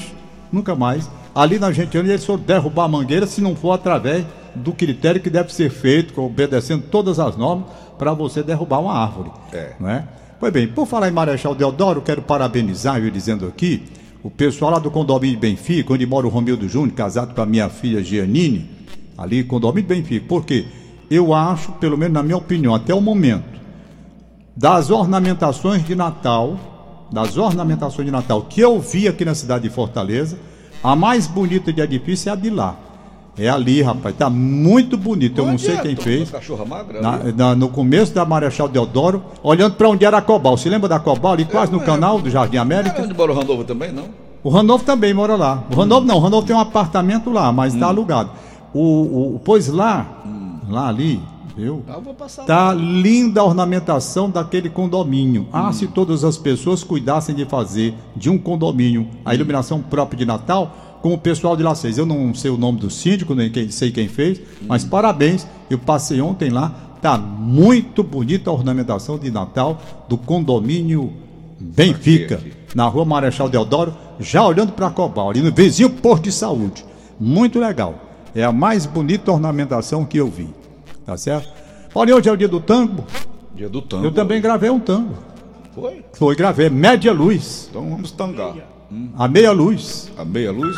nunca 0.52 0.74
mais, 0.74 1.10
ali 1.34 1.58
na 1.58 1.68
Argentina, 1.68 2.08
eles 2.08 2.24
foram 2.24 2.42
derrubar 2.42 2.84
a 2.84 2.88
mangueira 2.88 3.26
se 3.26 3.40
não 3.40 3.56
for 3.56 3.72
através 3.72 4.24
do 4.54 4.72
critério 4.72 5.20
que 5.20 5.30
deve 5.30 5.52
ser 5.52 5.70
feito, 5.70 6.20
obedecendo 6.20 6.84
todas 6.90 7.18
as 7.18 7.36
normas, 7.36 7.66
para 7.98 8.12
você 8.12 8.42
derrubar 8.42 8.80
uma 8.80 8.94
árvore. 8.94 9.30
É. 9.52 9.74
Não 9.78 9.88
é? 9.88 10.04
Pois 10.38 10.52
bem, 10.52 10.66
por 10.66 10.86
falar 10.86 11.08
em 11.08 11.12
Marechal 11.12 11.54
Deodoro, 11.54 12.00
quero 12.00 12.22
parabenizar, 12.22 12.98
eu 12.98 13.10
dizendo 13.10 13.46
aqui, 13.46 13.82
o 14.22 14.30
pessoal 14.30 14.72
lá 14.72 14.78
do 14.78 14.90
condomínio 14.90 15.36
de 15.36 15.40
Benfica, 15.40 15.92
onde 15.92 16.06
mora 16.06 16.26
o 16.26 16.30
Romildo 16.30 16.68
Júnior, 16.68 16.94
casado 16.94 17.34
com 17.34 17.42
a 17.42 17.46
minha 17.46 17.68
filha 17.68 18.02
Giannini, 18.02 18.79
ali, 19.20 19.44
condomínio 19.44 19.88
Benfica. 19.88 20.24
Por 20.28 20.44
quê? 20.44 20.64
Eu 21.10 21.32
acho, 21.34 21.72
pelo 21.72 21.96
menos 21.98 22.14
na 22.14 22.22
minha 22.22 22.36
opinião, 22.36 22.74
até 22.74 22.94
o 22.94 23.00
momento, 23.00 23.44
das 24.56 24.90
ornamentações 24.90 25.84
de 25.84 25.94
Natal, 25.94 26.56
das 27.12 27.36
ornamentações 27.36 28.06
de 28.06 28.12
Natal 28.12 28.42
que 28.42 28.60
eu 28.60 28.78
vi 28.80 29.08
aqui 29.08 29.24
na 29.24 29.34
cidade 29.34 29.64
de 29.68 29.70
Fortaleza, 29.74 30.38
a 30.82 30.94
mais 30.96 31.26
bonita 31.26 31.72
de 31.72 31.80
edifício 31.80 32.28
é 32.28 32.32
a 32.32 32.36
de 32.36 32.50
lá. 32.50 32.76
É 33.38 33.48
ali, 33.48 33.80
rapaz, 33.80 34.14
tá 34.16 34.28
muito 34.28 34.98
bonito. 34.98 35.38
Eu 35.40 35.46
não 35.46 35.52
Onde 35.54 35.62
sei 35.62 35.76
é, 35.76 35.78
quem 35.78 35.96
fez. 35.96 36.30
Magra? 36.68 37.00
Na- 37.00 37.14
ali? 37.14 37.32
na- 37.32 37.54
no 37.54 37.68
começo 37.68 38.12
da 38.12 38.24
Marechal 38.24 38.68
Deodoro, 38.68 39.22
olhando 39.42 39.76
para 39.76 39.88
onde 39.88 40.04
era 40.04 40.18
a 40.18 40.22
Cobal. 40.22 40.56
Se 40.58 40.68
lembra 40.68 40.88
da 40.88 40.98
Cobal? 40.98 41.32
Ali 41.32 41.44
quase 41.44 41.72
no 41.72 41.80
canal 41.80 42.20
do 42.20 42.28
Jardim 42.28 42.56
Não 42.56 42.62
era 42.64 42.80
América. 42.80 43.02
onde 43.02 43.14
mora 43.14 43.32
o 43.32 43.34
Randolfo 43.34 43.64
também, 43.64 43.92
não? 43.92 44.04
O 44.42 44.48
Ranolfo 44.50 44.84
também 44.84 45.12
mora 45.14 45.36
lá. 45.36 45.64
O 45.70 45.74
Ranolfo 45.76 46.06
não, 46.06 46.16
o 46.16 46.18
Ranolfo 46.18 46.46
tem 46.46 46.56
um 46.56 46.60
apartamento 46.60 47.30
lá, 47.30 47.52
mas 47.52 47.72
Hum. 47.72 47.76
está 47.76 47.86
alugado. 47.88 48.30
O, 48.72 49.34
o, 49.36 49.40
pois 49.44 49.68
lá, 49.68 50.22
lá 50.68 50.88
ali, 50.88 51.20
viu? 51.56 51.82
Ah, 51.88 51.98
Tá 52.46 52.72
linda 52.72 53.40
a 53.40 53.44
ornamentação 53.44 54.30
daquele 54.30 54.70
condomínio. 54.70 55.46
Ah, 55.52 55.68
Hum. 55.68 55.72
se 55.72 55.86
todas 55.88 56.22
as 56.24 56.36
pessoas 56.38 56.84
cuidassem 56.84 57.34
de 57.34 57.44
fazer 57.44 57.94
de 58.16 58.30
um 58.30 58.38
condomínio 58.38 59.08
a 59.24 59.34
iluminação 59.34 59.80
própria 59.82 60.18
de 60.18 60.24
Natal, 60.24 60.98
como 61.02 61.14
o 61.14 61.18
pessoal 61.18 61.56
de 61.56 61.62
lá 61.62 61.74
fez. 61.74 61.98
Eu 61.98 62.06
não 62.06 62.32
sei 62.34 62.50
o 62.50 62.56
nome 62.58 62.78
do 62.78 62.90
síndico, 62.90 63.34
nem 63.34 63.50
quem, 63.50 63.70
sei 63.70 63.90
quem 63.90 64.06
fez, 64.06 64.40
mas 64.68 64.84
parabéns. 64.84 65.46
Eu 65.68 65.78
passei 65.78 66.20
ontem 66.20 66.50
lá. 66.50 66.72
Tá 67.00 67.16
muito 67.16 68.02
bonita 68.02 68.50
a 68.50 68.52
ornamentação 68.52 69.18
de 69.18 69.30
Natal 69.30 69.80
do 70.08 70.18
condomínio 70.18 71.10
Benfica, 71.58 72.34
Aqui, 72.36 72.48
aqui. 72.48 72.56
na 72.74 72.86
rua 72.86 73.04
Marechal 73.06 73.48
Deodoro, 73.48 73.94
já 74.18 74.46
olhando 74.46 74.72
para 74.72 74.90
Cobal, 74.90 75.30
ali 75.30 75.40
no 75.40 75.50
vizinho 75.52 75.88
posto 75.90 76.24
de 76.24 76.32
saúde. 76.32 76.84
Muito 77.18 77.58
legal. 77.58 77.94
É 78.34 78.44
a 78.44 78.52
mais 78.52 78.86
bonita 78.86 79.32
ornamentação 79.32 80.04
que 80.04 80.18
eu 80.18 80.28
vi. 80.28 80.48
Tá 81.04 81.16
certo? 81.16 81.48
Olha, 81.94 82.14
hoje 82.14 82.28
é 82.28 82.32
o 82.32 82.36
dia 82.36 82.48
do 82.48 82.60
tango. 82.60 83.04
Dia 83.54 83.68
do 83.68 83.82
tango. 83.82 84.04
Eu 84.04 84.12
também 84.12 84.40
gravei 84.40 84.70
um 84.70 84.78
tango. 84.78 85.14
Foi? 85.74 86.04
Foi, 86.12 86.36
gravei 86.36 86.70
Média 86.70 87.12
Luz. 87.12 87.66
Então 87.70 87.88
vamos 87.88 88.10
tangar. 88.12 88.54
A 89.16 89.28
meia 89.28 89.52
luz. 89.52 90.10
A 90.16 90.24
meia 90.24 90.50
luz. 90.50 90.76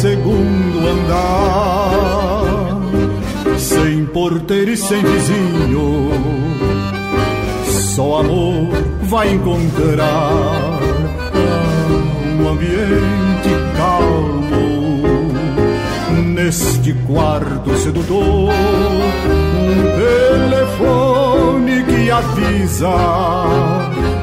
Segundo 0.00 0.88
andar, 0.88 1.60
sem 3.58 4.06
porteiro 4.06 4.70
e 4.70 4.76
sem 4.76 5.02
vizinho, 5.02 6.10
só 7.66 8.20
amor 8.20 8.70
vai 9.02 9.34
encontrar 9.34 10.80
um 12.24 12.48
ambiente 12.48 13.50
calmo. 13.76 15.02
Neste 16.34 16.94
quarto 17.06 17.76
sedutor, 17.76 18.48
um 19.58 19.74
telefone 20.48 21.84
que 21.84 22.10
avisa 22.10 22.88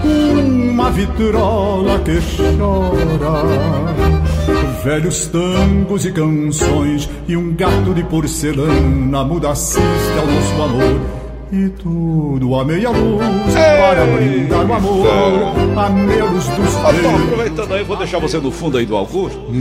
uma 0.03 0.89
vitrola 0.89 1.99
que 1.99 2.19
chora. 2.35 4.26
Velhos 4.87 5.27
tangos 5.27 6.05
e 6.05 6.13
canções 6.13 7.09
e 7.27 7.35
um 7.35 7.53
gato 7.53 7.93
de 7.93 8.05
porcelana 8.05 9.21
muda 9.21 9.49
assiste 9.51 9.83
ao 10.17 10.25
nosso 10.25 10.61
amor. 10.61 11.01
E 11.51 11.67
tudo 11.71 12.55
a 12.55 12.63
meia 12.63 12.89
luz 12.91 13.21
para 13.53 14.05
brindar 14.05 14.65
o 14.65 14.73
amor, 14.73 15.07
a 15.77 15.89
meia 15.89 16.23
luz 16.23 16.47
dos 16.47 16.75
Ah, 16.77 16.93
teus. 16.93 17.21
aproveitando 17.21 17.73
aí, 17.73 17.83
vou 17.83 17.97
deixar 17.97 18.19
você 18.19 18.37
no 18.39 18.49
fundo 18.49 18.77
aí 18.77 18.85
do 18.85 18.95
Augusto. 18.95 19.37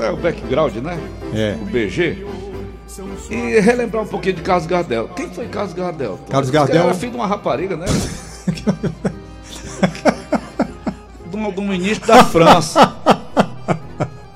É 0.00 0.10
o 0.12 0.16
background, 0.16 0.76
né? 0.76 0.96
É. 1.34 1.54
O 1.60 1.64
BG. 1.66 2.24
E 3.30 3.60
relembrar 3.60 4.04
um 4.04 4.06
pouquinho 4.06 4.36
de 4.36 4.42
Carlos 4.42 4.64
Gardel. 4.64 5.08
Quem 5.08 5.28
foi 5.28 5.46
Carlos 5.48 5.74
Gardel? 5.74 6.18
Carlos 6.30 6.48
Gardel- 6.50 6.84
Era 6.84 6.94
filho 6.94 7.10
de 7.12 7.18
uma 7.18 7.26
rapariga, 7.26 7.76
né? 7.76 7.84
de, 11.28 11.36
um, 11.36 11.48
um 11.48 11.68
ministro 11.68 12.06
da 12.06 12.24
França. 12.24 12.94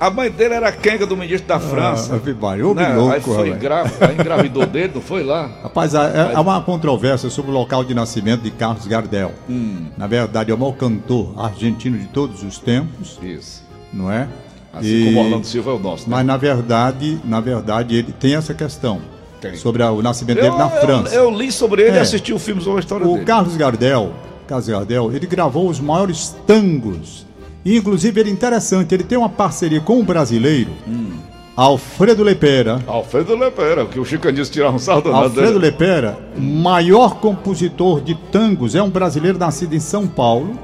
A 0.03 0.09
mãe 0.09 0.29
dele 0.29 0.53
era 0.53 0.67
a 0.67 0.71
Kenga 0.73 1.05
do 1.05 1.15
ministro 1.15 1.47
da 1.47 1.57
França. 1.61 2.11
Ah, 2.11 2.15
Ave 2.17 2.33
Maria, 2.33 2.67
ô, 2.67 2.75
que 2.75 2.81
né? 2.81 2.93
louco, 2.93 3.13
aí 3.13 3.21
foi 3.21 3.51
grávida, 3.51 4.05
aí 4.09 4.15
engravidou 4.15 4.65
dele, 4.65 4.91
não 4.95 5.01
foi 5.01 5.23
lá? 5.23 5.49
Rapaz, 5.63 5.95
há, 5.95 6.33
há 6.35 6.41
uma 6.41 6.59
controvérsia 6.61 7.29
sobre 7.29 7.51
o 7.51 7.53
local 7.53 7.85
de 7.85 7.93
nascimento 7.93 8.41
de 8.41 8.51
Carlos 8.51 8.85
Gardel. 8.85 9.31
Hum. 9.49 9.85
Na 9.97 10.05
verdade, 10.05 10.51
é 10.51 10.53
o 10.53 10.57
maior 10.57 10.73
cantor 10.73 11.33
argentino 11.37 11.97
de 11.97 12.07
todos 12.07 12.43
os 12.43 12.57
tempos, 12.59 13.17
Isso. 13.23 13.63
não 13.93 14.11
é? 14.11 14.27
Assim 14.73 14.87
E- 14.89 15.05
como 15.05 15.23
Orlando 15.23 15.47
Silva 15.47 15.71
é 15.71 15.73
o 15.73 15.79
nosso, 15.79 16.03
né? 16.09 16.17
Mas 16.17 16.25
na 16.25 16.35
verdade, 16.35 17.21
na 17.23 17.39
verdade, 17.39 17.95
ele 17.95 18.11
tem 18.11 18.35
essa 18.35 18.53
questão 18.53 18.99
Tem. 19.39 19.55
sobre 19.55 19.83
a- 19.83 19.91
o 19.91 20.01
nascimento 20.01 20.41
dele 20.41 20.49
na 20.57 20.65
eu, 20.65 20.81
França. 20.81 21.15
eu 21.15 21.31
li 21.31 21.49
sobre 21.49 21.81
ele 21.83 21.95
e 21.95 21.99
É. 21.99 22.01
assisti 22.01 22.33
o 22.33 22.39
filme 22.39 22.61
sobre 22.61 22.79
a 22.79 22.81
história 22.81 23.07
O 23.07 23.13
dele. 23.13 23.23
Carlos 23.25 23.55
Gardel, 23.55 24.11
Carlos 24.49 24.67
Gardel, 24.67 25.13
ele 25.15 25.25
gravou 25.27 25.69
os 25.69 25.79
maiores 25.79 26.35
tangos. 26.45 27.25
E, 27.65 27.77
inclusive, 27.77 28.19
ele 28.19 28.29
é 28.29 28.33
interessante, 28.33 28.93
ele 28.93 29.03
tem 29.03 29.17
uma 29.17 29.29
parceria 29.29 29.79
com 29.79 29.99
um 29.99 30.03
brasileiro, 30.03 30.71
Hum. 30.87 31.11
Alfredo 31.55 32.23
Lepera. 32.23 32.81
Alfredo 32.87 33.35
Lepera, 33.35 33.85
que 33.85 33.99
o 33.99 34.05
Chicanismo 34.05 34.51
tirava 34.51 34.75
um 34.75 34.79
sardo 34.79 35.03
danado 35.03 35.25
Alfredo 35.25 35.59
dele. 35.59 35.71
Lepera, 35.71 36.17
maior 36.35 37.19
compositor 37.19 38.01
de 38.01 38.15
tangos, 38.15 38.73
é 38.73 38.81
um 38.81 38.89
brasileiro 38.89 39.37
nascido 39.37 39.73
em 39.75 39.79
São 39.79 40.07
Paulo. 40.07 40.57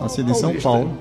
Nascido 0.00 0.30
em 0.30 0.34
São 0.34 0.54
Paulo. 0.54 0.92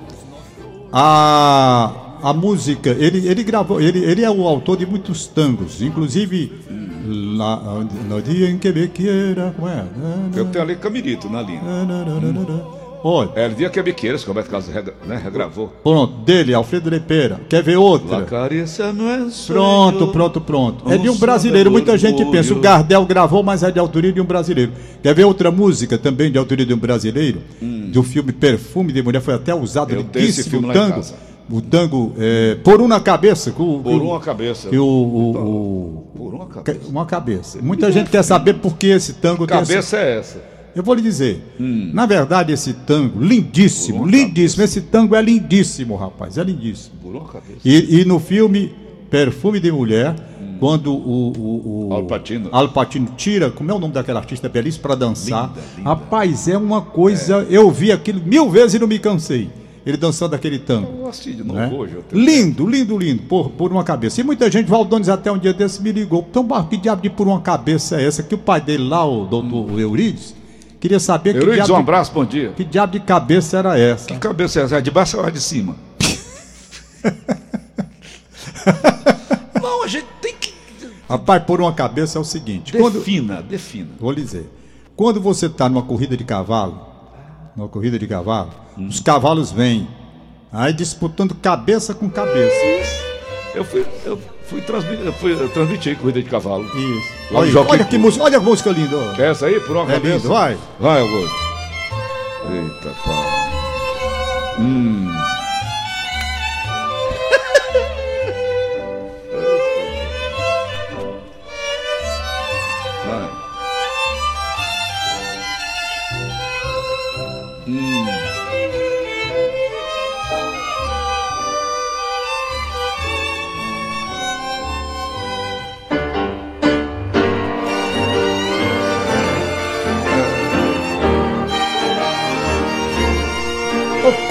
A, 0.91 1.91
a 2.23 2.33
música, 2.33 2.89
ele, 2.89 3.27
ele 3.27 3.43
gravou, 3.43 3.79
ele, 3.79 3.99
ele 3.99 4.23
é 4.23 4.31
o 4.31 4.47
autor 4.47 4.77
de 4.77 4.85
muitos 4.87 5.27
tangos, 5.27 5.79
inclusive 5.81 6.51
lá, 7.37 7.83
no 8.09 8.21
dia 8.23 8.49
em 8.49 8.57
que 8.57 8.71
me 8.71 8.87
quiera, 8.87 9.53
como 9.55 9.69
é? 9.69 9.85
Eu 10.35 10.45
tenho 10.45 10.63
ali 10.63 10.75
Camirito 10.75 11.29
na 11.29 11.43
linha. 11.43 11.61
Olha, 13.07 13.29
É, 13.35 13.47
dia 13.49 13.69
que 13.69 13.79
é 13.79 13.83
Biqueiras, 13.83 14.23
que 14.23 14.29
o 14.31 14.33
Roberto 14.33 14.49
Carlos 14.49 14.67
regra- 14.67 14.95
né, 15.05 15.21
regravou. 15.23 15.67
pronto, 15.83 16.13
dele, 16.23 16.55
Alfredo 16.55 16.89
Lepera. 16.89 17.39
Quer 17.47 17.61
ver 17.61 17.77
outra? 17.77 18.23
carícia 18.23 18.91
não 18.91 19.07
é 19.07 19.27
Pronto, 19.45 20.07
pronto, 20.07 20.41
pronto. 20.41 20.91
É 20.91 20.97
de 20.97 21.07
um 21.07 21.15
brasileiro. 21.15 21.69
Muita 21.69 21.95
gente 21.99 22.25
pensa, 22.25 22.51
o 22.51 22.59
Gardel 22.59 23.05
gravou, 23.05 23.43
mas 23.43 23.61
é 23.61 23.69
de 23.69 23.77
autoria 23.77 24.11
de 24.11 24.19
um 24.19 24.25
brasileiro. 24.25 24.71
Quer 25.03 25.13
ver 25.13 25.23
outra 25.23 25.51
música 25.51 25.99
também 25.99 26.31
de 26.31 26.39
autoria 26.39 26.65
de 26.65 26.73
um 26.73 26.77
brasileiro? 26.79 27.41
Do 27.61 28.01
filme 28.01 28.31
Perfume 28.31 28.91
de 28.91 29.03
Mulher, 29.03 29.21
foi 29.21 29.35
até 29.35 29.53
usado 29.53 29.93
Hum. 29.93 29.97
Eu 29.97 30.01
lindíssimo 30.01 30.49
filme 30.49 30.69
o 30.69 30.73
tango. 30.73 31.01
O 31.47 31.61
tango 31.61 32.13
é, 32.17 32.55
Por 32.63 32.81
Uma 32.81 32.99
Cabeça. 32.99 33.51
que 33.51 33.61
o- 33.61 33.81
Por 33.83 34.01
uma 34.01 34.19
cabeça. 34.19 34.67
que 34.67 34.79
o- 34.79 34.83
o- 34.83 35.31
o- 35.37 36.11
Por 36.17 36.33
uma 36.33 36.47
cabeça. 36.47 36.79
uma 36.89 37.05
cabeça. 37.05 37.59
Muita 37.61 37.91
gente 37.91 38.09
quer 38.09 38.23
saber 38.23 38.55
por 38.55 38.75
que 38.75 38.87
esse 38.87 39.13
tango 39.13 39.45
tem 39.45 39.55
essa- 39.57 39.71
Cabeça 39.73 39.97
é 39.97 40.17
essa. 40.17 40.54
Eu 40.75 40.83
vou 40.83 40.93
lhe 40.93 41.01
dizer. 41.01 41.41
Hum. 41.59 41.91
Na 41.93 42.05
verdade, 42.05 42.51
esse 42.51 42.73
tango, 42.73 43.23
lindíssimo, 43.23 44.05
lindíssimo. 44.05 44.61
Esse 44.61 44.81
tango 44.81 45.15
é 45.15 45.21
lindíssimo, 45.21 45.95
rapaz. 45.95 46.37
É 46.37 46.43
lindíssimo. 46.43 46.95
E, 47.63 48.01
e 48.01 48.05
no 48.05 48.19
filme 48.19 48.73
Perfume 49.09 49.61
de 49.61 49.71
Mulher, 49.71 50.13
quando 50.59 50.93
o, 50.93 51.31
o, 51.31 51.87
o 51.89 51.93
Al 51.93 52.03
Pacino. 52.05 52.49
Al 52.51 52.69
Pacino 52.69 53.07
tira, 53.15 53.49
como 53.49 53.71
é 53.71 53.73
o 53.73 53.79
nome 53.79 53.93
daquela 53.93 54.19
artista 54.19 54.49
belíssima 54.49 54.83
para 54.83 54.95
dançar. 54.95 55.47
Linda, 55.47 55.61
linda. 55.77 55.89
Rapaz, 55.89 56.47
é 56.49 56.57
uma 56.57 56.81
coisa. 56.81 57.47
Eu 57.49 57.71
vi 57.71 57.91
aquilo 57.91 58.21
mil 58.21 58.49
vezes 58.49 58.73
e 58.73 58.79
não 58.79 58.87
me 58.87 58.99
cansei. 58.99 59.49
Ele 59.85 59.97
dançando 59.97 60.33
aquele 60.33 60.57
tango. 60.57 60.91
Eu 60.99 61.07
assisti 61.07 61.33
de 61.33 61.43
novo 61.43 61.59
né? 61.59 61.71
hoje. 61.71 61.95
Lindo, 62.11 62.67
lindo, 62.67 62.97
lindo, 62.97 63.23
por, 63.23 63.51
por 63.51 63.71
uma 63.71 63.83
cabeça. 63.83 64.19
E 64.19 64.23
muita 64.23 64.49
gente, 64.49 64.67
Valdones 64.67 65.07
até 65.07 65.31
um 65.31 65.37
dia 65.37 65.53
desse 65.53 65.81
me 65.81 65.91
ligou. 65.91 66.25
Então, 66.27 66.45
que 66.63 66.75
diabo 66.75 67.03
de 67.03 67.09
por 67.09 67.27
uma 67.27 67.39
cabeça 67.39 68.01
é 68.01 68.05
essa? 68.05 68.23
Que 68.23 68.33
o 68.33 68.37
pai 68.37 68.59
dele 68.59 68.83
lá, 68.83 69.05
o 69.05 69.25
doutor 69.25 69.79
Eurides, 69.79 70.33
queria 70.85 70.99
saber 70.99 71.33
que 71.33 71.39
Eurides, 71.39 71.63
um 71.63 71.65
diabo, 71.65 71.73
de, 71.73 71.79
abraço, 71.79 72.11
bom 72.13 72.25
dia. 72.25 72.53
que 72.55 72.63
diabo 72.63 72.91
de 72.93 72.99
cabeça 72.99 73.57
era 73.57 73.79
essa. 73.79 74.05
Que 74.05 74.17
cabeça 74.19 74.59
é 74.59 74.63
essa? 74.63 74.77
É 74.77 74.81
de 74.81 74.91
baixo 74.91 75.17
ou 75.17 75.27
é 75.27 75.31
de 75.31 75.41
cima? 75.41 75.75
não, 79.61 79.83
a 79.83 79.87
gente 79.87 80.05
tem 80.21 80.35
que. 80.39 80.53
Rapaz, 81.09 81.43
por 81.43 81.59
uma 81.59 81.73
cabeça 81.73 82.19
é 82.19 82.21
o 82.21 82.23
seguinte. 82.23 82.71
Quando, 82.77 82.99
Defina, 82.99 83.41
defina. 83.41 83.89
Vou 83.99 84.11
lhe 84.11 84.21
dizer. 84.21 84.47
Quando 84.95 85.19
você 85.19 85.47
está 85.47 85.67
numa 85.67 85.81
corrida 85.81 86.15
de 86.15 86.23
cavalo, 86.23 86.79
numa 87.55 87.67
corrida 87.67 87.97
de 87.97 88.05
cavalo, 88.07 88.51
Hum. 88.77 88.87
os 88.87 88.99
cavalos 88.99 89.51
vêm 89.51 89.87
aí 90.51 90.71
disputando 90.73 91.33
cabeça 91.33 91.93
com 91.95 92.07
cabeça. 92.09 93.04
Eu 93.55 93.63
fui, 93.63 93.85
eu 94.05 94.19
fui 94.47 94.61
transmitir, 94.61 95.05
eu 95.05 95.13
fui 95.13 95.33
eu 95.33 95.49
transmiti 95.49 95.95
corrida 95.95 96.21
de 96.21 96.29
cavalo. 96.29 96.65
Isso. 96.65 97.13
Olha, 97.33 97.49
Jockey 97.51 97.71
olha 97.71 97.85
que 97.85 97.97
música, 97.97 98.23
olha 98.25 98.37
a 98.37 98.41
música 98.41 98.69
linda. 98.69 98.97
ó. 98.97 99.13
Quer 99.15 99.31
essa 99.31 99.45
aí? 99.47 99.59
Por 99.61 99.75
uma 99.75 99.83
É 99.91 99.95
cabeça? 99.95 100.15
lindo, 100.17 100.27
vai. 100.29 100.57
Vai, 100.79 101.01
Augusto. 101.01 101.35
Eita, 102.53 102.89
pau. 103.03 103.25
Hum. 104.59 104.94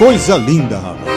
Coisa 0.05 0.37
linda, 0.37 0.77
rapaz. 0.77 1.15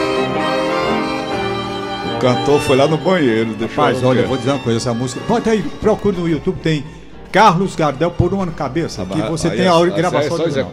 O 2.15 2.19
cantor 2.19 2.59
foi 2.61 2.75
lá 2.75 2.87
no 2.87 2.97
banheiro, 2.97 3.53
deixou 3.53 3.83
Rapaz, 3.83 4.03
olha, 4.03 4.21
eu 4.21 4.27
vou 4.27 4.35
dizer 4.35 4.49
uma 4.49 4.57
coisa, 4.59 4.77
essa 4.77 4.93
música. 4.95 5.21
Pode 5.27 5.47
aí, 5.47 5.61
procure 5.61 6.17
no 6.17 6.27
YouTube, 6.27 6.57
tem 6.59 6.83
Carlos 7.31 7.75
Gardel 7.75 8.09
por 8.09 8.33
uma 8.33 8.47
cabeça. 8.47 9.05
Que 9.05 9.15
mas 9.15 9.29
você 9.29 9.47
aí 9.47 9.57
tem 9.57 9.65
é- 9.67 9.69
a 9.69 9.75
aí 9.77 9.91
gravação 9.91 10.37
é 10.37 10.41
original. 10.41 10.71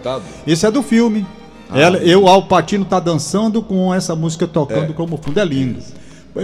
é 0.66 0.70
do 0.70 0.83
filme. 0.83 1.26
Ah. 1.70 1.79
Ela, 1.79 1.98
eu, 1.98 2.26
Al 2.26 2.44
Patino 2.44 2.87
tá 2.87 2.98
dançando 2.98 3.61
com 3.62 3.92
essa 3.92 4.16
música 4.16 4.46
tocando 4.46 4.92
É. 4.92 4.94
como 4.94 5.18
fundo. 5.18 5.38
É 5.38 5.44
lindo. 5.44 5.79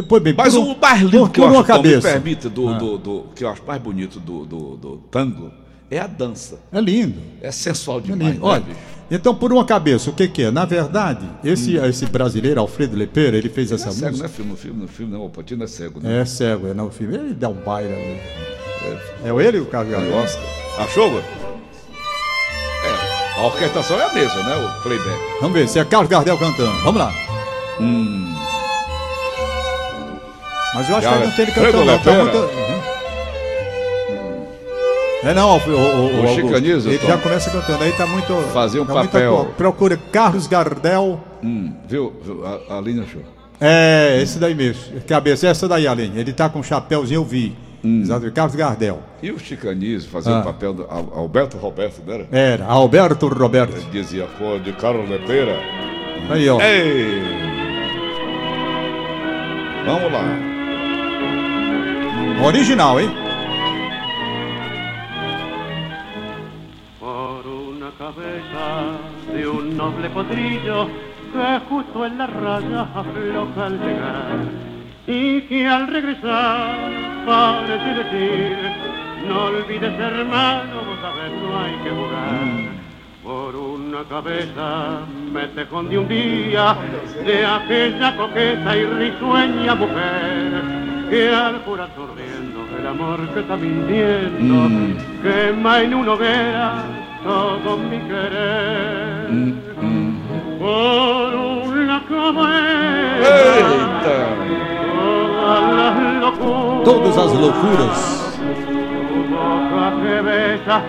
Pois 0.07 0.23
bem, 0.23 0.35
Mas 0.37 0.55
o 0.55 0.77
mais 0.79 1.01
lindo 1.01 1.19
por- 1.21 1.31
que 1.31 1.41
eu 1.41 1.45
acho, 1.49 1.59
me 1.59 1.65
cabeça. 1.65 2.09
Ah. 2.09 2.13
permita, 2.13 2.51
do, 2.51 2.75
do, 2.75 2.99
do- 2.99 3.25
que 3.35 3.45
eu 3.45 3.49
acho 3.49 3.63
mais 3.67 3.81
bonito 3.81 4.21
do, 4.21 4.45
do, 4.45 4.77
do 4.77 4.97
tango, 5.11 5.51
é 5.97 6.01
a 6.01 6.07
dança. 6.07 6.59
É 6.73 6.81
lindo. 6.81 7.21
É 7.41 7.51
sensual 7.51 7.99
É 7.99 8.03
demais, 8.03 8.35
lindo. 8.35 8.47
né, 8.47 8.53
Olha, 8.53 8.65
então 9.11 9.35
por 9.35 9.53
uma 9.53 9.65
cabeça, 9.65 10.09
o 10.11 10.13
que, 10.13 10.27
que 10.29 10.43
é? 10.45 10.51
Na 10.51 10.65
verdade, 10.65 11.29
esse, 11.45 11.77
esse 11.77 12.07
brasileiro, 12.07 12.61
Alfredo 12.61 12.97
Lepera, 12.97 13.37
ele 13.37 13.49
fez 13.49 13.71
Hum. 13.71 13.75
Ele 13.75 13.83
essa 13.83 13.91
é 13.91 13.93
cego, 13.93 14.07
música. 14.11 14.29
né, 14.29 14.35
filme? 14.35 14.51
No 14.51 14.57
filme, 14.57 14.83
no 14.83 14.89
filme, 14.89 15.13
não, 15.13 15.27
o 15.27 15.31
Patino 15.31 15.65
é 15.65 15.67
cego, 15.67 16.01
né? 16.01 16.21
É 16.21 16.25
cego, 16.25 16.69
é 16.69 16.75
no 16.75 16.91
filme. 16.91 17.15
Ele 17.15 17.35
dá 17.35 17.49
um 17.49 17.55
baile 17.55 17.93
ali. 17.93 18.21
É, 19.25 19.29
ele 19.47 19.59
o 19.61 19.67
Carlos 19.67 19.93
Gardel? 19.93 20.11
Nossa. 20.11 20.39
Achou, 20.79 21.09
mano? 21.11 21.25
É, 22.85 23.39
a 23.41 23.45
orquestração 23.45 24.01
é 24.01 24.05
a 24.11 24.13
mesma, 24.15 24.43
né, 24.43 24.57
o 24.57 24.83
playback. 24.83 25.19
Vamos 25.41 25.59
ver 25.59 25.69
se 25.69 25.79
é 25.79 25.85
Carlos 25.85 26.09
Gardel 26.11 26.37
cantando. 26.39 26.73
Vamos 26.83 27.01
lá. 27.01 27.13
Hum. 27.81 28.35
Mas 30.75 30.89
eu 30.89 30.97
acho 30.97 31.03
Já 31.07 31.11
que 31.13 31.19
ele 31.19 31.27
não 31.27 31.33
tem 31.37 31.45
ele 31.45 31.53
cantando, 31.53 31.85
não. 31.85 31.99
Tá 31.99 32.13
muito... 32.15 32.62
É 35.25 35.33
não, 35.33 35.57
o, 35.57 35.61
o, 35.61 35.71
o, 35.73 36.25
O. 36.25 36.29
Chicanizo, 36.35 36.89
Ele 36.91 36.99
já 37.07 37.17
começa 37.17 37.49
cantando, 37.51 37.85
aí 37.85 37.93
tá 37.93 38.07
muito. 38.07 38.35
Fazia 38.53 38.83
um 38.83 38.87
tá 38.87 38.95
muito 38.95 39.11
papel. 39.13 39.33
atual. 39.33 39.47
Procura 39.57 39.97
Carlos 39.97 40.47
Gardel. 40.49 41.21
Hum, 41.43 41.73
viu? 41.89 42.13
A, 42.69 42.75
a 42.75 42.79
Aline 42.79 43.03
achou. 43.03 43.23
É, 43.61 44.19
esse 44.21 44.39
daí 44.41 44.55
mesmo. 44.55 45.01
Cabeça, 45.07 45.47
essa 45.47 45.69
daí, 45.69 45.87
Aline. 45.87 46.19
Ele 46.19 46.33
tá 46.33 46.49
com 46.49 46.59
um 46.59 46.63
chapéuzinho, 46.63 47.19
eu 47.21 47.25
vi. 47.25 47.57
Hum. 47.85 48.01
Exato, 48.03 48.31
Carlos 48.33 48.55
Gardel. 48.57 49.01
E 49.23 49.31
o 49.31 49.39
Chicanismo 49.39 50.11
fazia 50.11 50.33
Ah. 50.35 50.41
o 50.41 50.45
papel 50.45 50.73
do 50.73 50.83
Al- 50.89 51.13
Alberto 51.15 51.57
Roberto, 51.57 52.01
não 52.07 52.15
era? 52.15 52.27
Era, 52.33 52.65
Alberto 52.67 53.29
Roberto. 53.29 53.77
Ele 53.77 53.87
dizia, 53.93 54.27
pô, 54.39 54.59
de 54.59 54.73
Carlos 54.73 55.09
Lepeira. 55.09 55.57
Aí, 56.31 56.49
ó. 56.49 56.61
Ei! 56.61 57.23
Vamos 59.87 60.13
lá. 60.13 60.25
Original, 62.47 63.01
hein? 63.01 63.11
Noble 69.83 70.09
potrillo 70.11 70.87
que 71.33 71.61
justo 71.69 72.07
en 72.07 72.17
la 72.19 72.27
raya 72.29 72.83
afloja 73.03 73.67
al 73.67 73.77
llegar 73.85 74.39
y 75.09 75.41
que 75.49 75.67
al 75.67 75.89
regresar 75.89 76.77
parece 77.27 77.91
decir 78.01 78.57
no 79.27 79.47
olvides 79.47 79.99
hermano 79.99 80.75
vos 80.87 80.99
sabés 81.05 81.33
no 81.43 81.49
hay 81.61 81.75
que 81.83 81.91
jugar 81.99 82.49
por 83.25 83.57
una 83.57 84.05
cabeza 84.05 85.01
me 85.35 85.49
te 85.49 85.63
escondí 85.63 85.97
un 85.97 86.07
día 86.07 86.77
de 87.27 87.45
aquella 87.45 88.17
coqueta 88.17 88.77
y 88.77 88.85
risueña 88.85 89.75
mujer 89.75 90.63
que 91.11 91.29
al 91.29 91.57
jurar 91.65 91.91
sorbiendo 91.97 92.59
el 92.79 92.87
amor 92.87 93.19
que 93.35 93.41
está 93.41 93.57
mintiendo 93.57 94.57
quema 95.25 95.81
en 95.83 95.95
una 95.95 96.13
hoguera 96.13 97.02
todo 97.23 97.77
mi 97.77 97.99
querer 98.01 99.29
por 100.59 101.35
una 101.35 102.03
cabeza 102.09 103.29
Eita! 103.59 104.53
por 106.39 106.85
todas 106.85 107.19
as 107.19 107.33
loucuras. 107.35 108.39
Tu 109.09 109.21
boca 109.35 109.85
que 110.03 110.17
besa, 110.23 110.83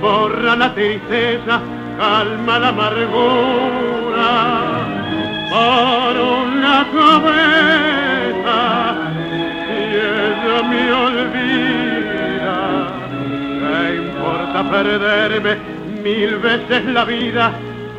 borra 0.00 0.56
la 0.56 0.74
tristeza, 0.74 1.60
calma 1.98 2.58
la 2.58 2.68
amargura. 2.68 4.30
Por 5.50 6.14
una 6.36 6.86
cabeza, 6.92 8.58
y 9.70 9.80
ella 9.94 10.58
me 10.70 10.92
olvida. 10.92 12.58
¿Qué 13.60 13.96
importa 13.96 14.70
perderme 14.70 15.77
mil 16.02 16.38
veces 16.38 16.84
la 16.86 17.04
vida? 17.04 17.52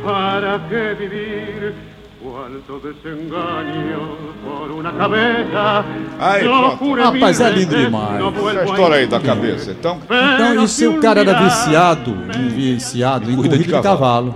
¿Para 0.04 0.66
qué 0.68 0.94
vivir? 0.98 1.90
Cuánto 2.22 2.78
desengaño 2.80 4.16
por 4.44 4.70
una 4.70 4.92
cabeza. 4.92 5.84
Aí, 6.18 6.44
pronto. 6.44 6.94
Rapaz, 6.94 7.40
é 7.40 7.50
lindo 7.50 7.74
demais. 7.74 8.20
Essa 8.20 8.64
história 8.64 8.96
aí 8.96 9.06
da 9.06 9.20
cabeça. 9.20 9.70
Então, 9.70 9.98
Então, 10.04 10.64
isso 10.64 10.90
o 10.90 11.00
cara 11.00 11.20
era 11.20 11.32
viciado, 11.42 12.14
viciado 12.54 13.30
em 13.30 13.36
corrida 13.36 13.56
de 13.56 13.64
cavalo. 13.64 14.34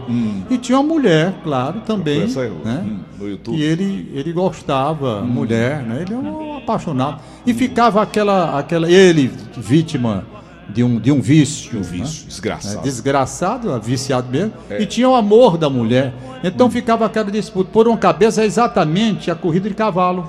E 0.48 0.56
tinha 0.56 0.78
uma 0.80 0.94
mulher, 0.94 1.34
claro, 1.44 1.80
também, 1.80 2.22
Essa 2.22 2.42
aí, 2.42 2.52
né? 2.64 2.82
hum, 2.86 2.98
no 3.18 3.28
YouTube. 3.28 3.58
E 3.58 3.62
ele, 3.62 4.10
ele 4.14 4.32
gostava, 4.32 5.20
mulher, 5.20 5.82
né? 5.82 6.02
Ele 6.02 6.14
é 6.14 6.16
um 6.16 6.56
apaixonado. 6.56 7.20
E 7.46 7.52
ficava 7.52 8.00
aquela, 8.02 8.58
aquela 8.58 8.90
ele, 8.90 9.30
vítima 9.58 10.24
de 10.74 10.82
um, 10.82 10.98
de 10.98 11.12
um 11.12 11.20
vício. 11.20 11.78
um 11.78 11.82
vício 11.82 12.22
né? 12.22 12.28
desgraçado. 12.28 12.78
É, 12.78 12.82
desgraçado, 12.82 13.80
viciado 13.80 14.28
mesmo, 14.28 14.52
e 14.78 14.84
tinha 14.84 15.08
o 15.08 15.14
amor 15.14 15.56
da 15.56 15.70
mulher. 15.70 16.12
Então 16.42 16.68
ficava 16.68 17.06
aquela 17.06 17.30
disputa. 17.30 17.70
Por 17.72 17.86
uma 17.86 17.96
cabeça 17.96 18.42
é 18.42 18.44
exatamente 18.44 19.30
a 19.30 19.34
corrida 19.36 19.68
de 19.68 19.74
cavalo. 19.74 20.28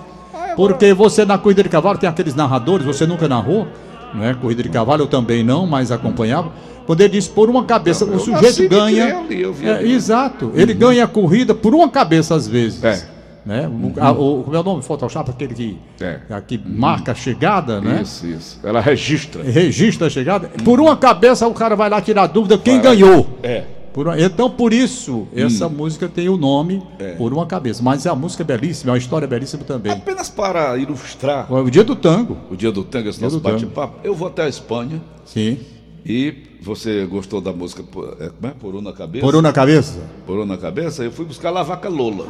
Porque 0.56 0.94
você 0.94 1.26
na 1.26 1.38
corrida 1.38 1.64
de 1.64 1.70
cavalo 1.70 1.98
tem 1.98 2.08
aqueles 2.08 2.36
narradores, 2.36 2.86
você 2.86 3.06
nunca 3.06 3.28
narrou, 3.28 3.68
não 4.14 4.24
é? 4.24 4.34
Corrida 4.34 4.64
de 4.64 4.70
cavalo 4.70 5.02
eu 5.02 5.08
também 5.08 5.44
não, 5.44 5.66
mas 5.66 5.92
acompanhava. 5.92 6.52
Quando 6.86 7.02
ele 7.02 7.10
diz 7.10 7.28
por 7.28 7.50
uma 7.50 7.64
cabeça, 7.66 8.06
Não, 8.06 8.16
o 8.16 8.20
sujeito 8.20 8.70
ganha. 8.70 9.18
ali, 9.18 9.44
É, 9.64 9.84
exato. 9.88 10.52
Ele 10.54 10.74
ganha 10.74 11.04
a 11.04 11.08
corrida 11.08 11.56
por 11.56 11.74
uma 11.74 11.90
cabeça 11.90 12.36
às 12.36 12.48
vezes. 12.48 12.84
É. 12.84 13.15
Né? 13.46 13.68
O, 13.70 13.94
a- 14.04 14.12
o, 14.12 14.44
como 14.44 14.56
é 14.56 14.60
o 14.60 14.64
nome? 14.64 14.82
Photoshop, 14.82 15.30
aquele 15.30 15.54
que, 15.54 15.78
É. 16.02 16.20
que 16.48 16.58
marca 16.58 17.12
a 17.12 17.16
chegada, 17.16 17.80
né? 17.80 18.02
Isso, 18.02 18.26
isso. 18.26 18.60
Ela 18.64 18.82
registra. 18.82 19.44
registra 19.44 20.08
a 20.08 20.10
chegada. 20.10 20.50
Por 20.64 20.80
uma 20.80 20.98
cabeça 20.98 21.48
o 21.48 21.54
cara 21.54 21.76
vai 21.76 21.90
lá 21.90 22.02
tirar 22.02 22.26
dúvida 22.28 22.58
quem 22.58 22.82
Vai 22.82 22.84
lá. 22.86 22.90
ganhou. 22.96 23.40
É. 23.44 23.64
Por 23.94 24.08
uma- 24.08 24.20
então 24.20 24.50
por 24.50 24.74
isso 24.74 25.28
essa 25.36 25.70
música 25.70 26.10
tem 26.10 26.28
o 26.28 26.36
nome 26.36 26.82
É. 27.00 27.12
por 27.14 27.32
uma 27.32 27.46
cabeça. 27.46 27.84
Mas 27.84 28.06
a 28.08 28.16
música 28.16 28.42
é 28.42 28.46
belíssima, 28.46 28.90
é 28.90 28.94
uma 28.94 28.98
história 28.98 29.28
belíssima 29.28 29.64
também. 29.64 29.92
Apenas 29.92 30.28
para 30.28 30.76
ilustrar 30.78 31.50
O 31.54 31.70
dia 31.70 31.84
do 31.84 31.96
tango. 31.96 32.36
o 32.50 32.56
dia 32.56 32.72
do 32.72 32.84
tango, 32.84 33.10
esse 33.10 33.22
nosso 33.22 33.38
do 33.38 33.42
tango. 33.44 33.56
bate-papo, 33.60 34.00
eu 34.04 34.16
vou 34.16 34.28
até 34.28 34.44
a 34.44 34.50
Espanha 34.50 35.02
Sim. 35.24 35.60
e 36.06 36.34
você 36.62 37.06
gostou 37.06 37.40
da 37.40 37.54
música 37.54 37.84
é, 38.20 38.30
como 38.30 38.52
é? 38.52 38.56
por 38.60 38.76
uma 38.76 38.92
cabeça? 38.92 39.24
Por 39.26 39.36
uma 39.36 39.54
cabeça. 39.54 40.00
Por 40.26 40.40
uma 40.40 40.58
cabeça, 40.58 41.04
eu 41.04 41.12
fui 41.12 41.24
buscar 41.26 41.52
lá 41.52 41.60
a 41.62 41.64
vaca 41.64 41.88
Lola. 41.88 42.26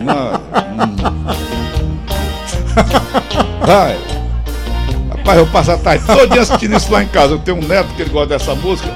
Hum. 0.00 0.96
Vai. 3.66 3.98
Rapaz, 5.10 5.38
eu 5.38 5.46
passo 5.46 5.72
a 5.72 5.78
tarde 5.78 6.04
todo 6.06 6.28
dia 6.28 6.42
assistindo 6.42 6.76
isso 6.76 6.92
lá 6.92 7.02
em 7.02 7.08
casa. 7.08 7.34
Eu 7.34 7.38
tenho 7.38 7.58
um 7.58 7.66
neto 7.66 7.88
que 7.94 8.02
ele 8.02 8.10
gosta 8.10 8.28
dessa 8.28 8.54
música. 8.54 8.88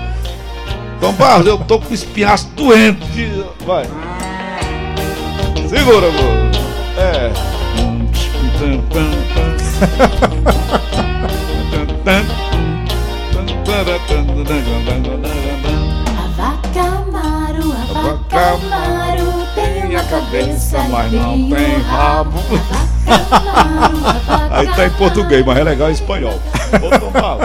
Então, 0.96 1.12
Barros, 1.14 1.46
eu 1.46 1.59
tô 1.59 1.81
com 1.81 1.92
espinhaço 1.92 2.48
doente. 2.55 3.44
Vai. 3.66 3.85
Segura, 5.68 6.07
amor. 6.07 6.51
É. 6.96 7.33
cabeça, 20.12 20.79
mas 20.90 21.11
não 21.11 21.48
tem 21.48 21.79
rabo. 21.79 22.38
Aí 24.51 24.66
tá 24.66 24.87
em 24.87 24.90
português, 24.90 25.44
mas 25.44 25.57
é 25.57 25.64
legal 25.64 25.88
em 25.88 25.92
espanhol. 25.94 26.35
Ô, 26.75 26.98
Tom 26.98 27.11
Paulo. 27.12 27.42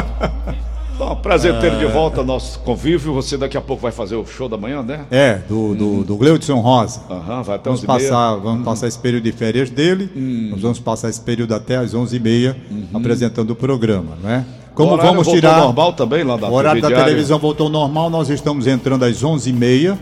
Então, 0.93 1.15
prazer 1.15 1.58
ter 1.60 1.77
de 1.77 1.86
É. 1.86 1.88
volta 1.88 2.19
ao 2.19 2.25
nosso 2.25 2.60
convívio. 2.60 3.13
Você 3.13 3.38
daqui 3.38 3.56
a 3.56 3.62
pouco 3.62 3.82
vai 3.84 3.91
fazer 3.91 4.15
o 4.15 4.25
show 4.25 4.49
da 4.49 4.58
manhã, 4.58 4.82
né? 4.82 5.06
É, 5.12 5.36
do, 5.47 5.75
do, 5.75 6.03
do 6.03 6.17
Gleudson 6.17 6.60
Rosa. 6.60 7.01
Aham, 7.10 7.43
vai 7.43 7.56
até 7.56 7.69
Vamos 7.69 7.86
passar, 7.86 8.36
vamos 8.36 8.65
passar 8.65 8.88
esse 8.88 8.99
período 8.99 9.23
de 9.23 9.32
férias 9.32 9.69
dele. 9.69 10.10
Nós 10.51 10.62
vamos 10.62 10.80
passar 10.80 11.10
esse 11.10 11.21
período 11.21 11.53
até 11.56 11.77
às 11.77 11.93
11h30 11.93 12.56
apresentando 12.93 13.51
o 13.51 13.56
programa, 13.56 14.17
né? 14.21 14.43
Como 14.77 14.91
O 14.91 14.93
horário 14.93 15.11
vamos 15.11 15.25
voltou 15.25 15.41
tirar 15.41 15.57
normal 15.59 15.93
também 15.93 16.23
lá 16.23 16.37
da 16.37 16.47
o 16.47 16.53
horário 16.53 16.79
da 16.83 16.87
televisão 16.87 17.39
voltou 17.39 17.65
ao 17.65 17.71
normal, 17.73 18.11
nós 18.11 18.29
estamos 18.29 18.67
entrando 18.67 19.03
às 19.03 19.23
11h30. 19.23 19.25
11 19.35 19.49
e 19.49 19.53
meia. 19.53 19.97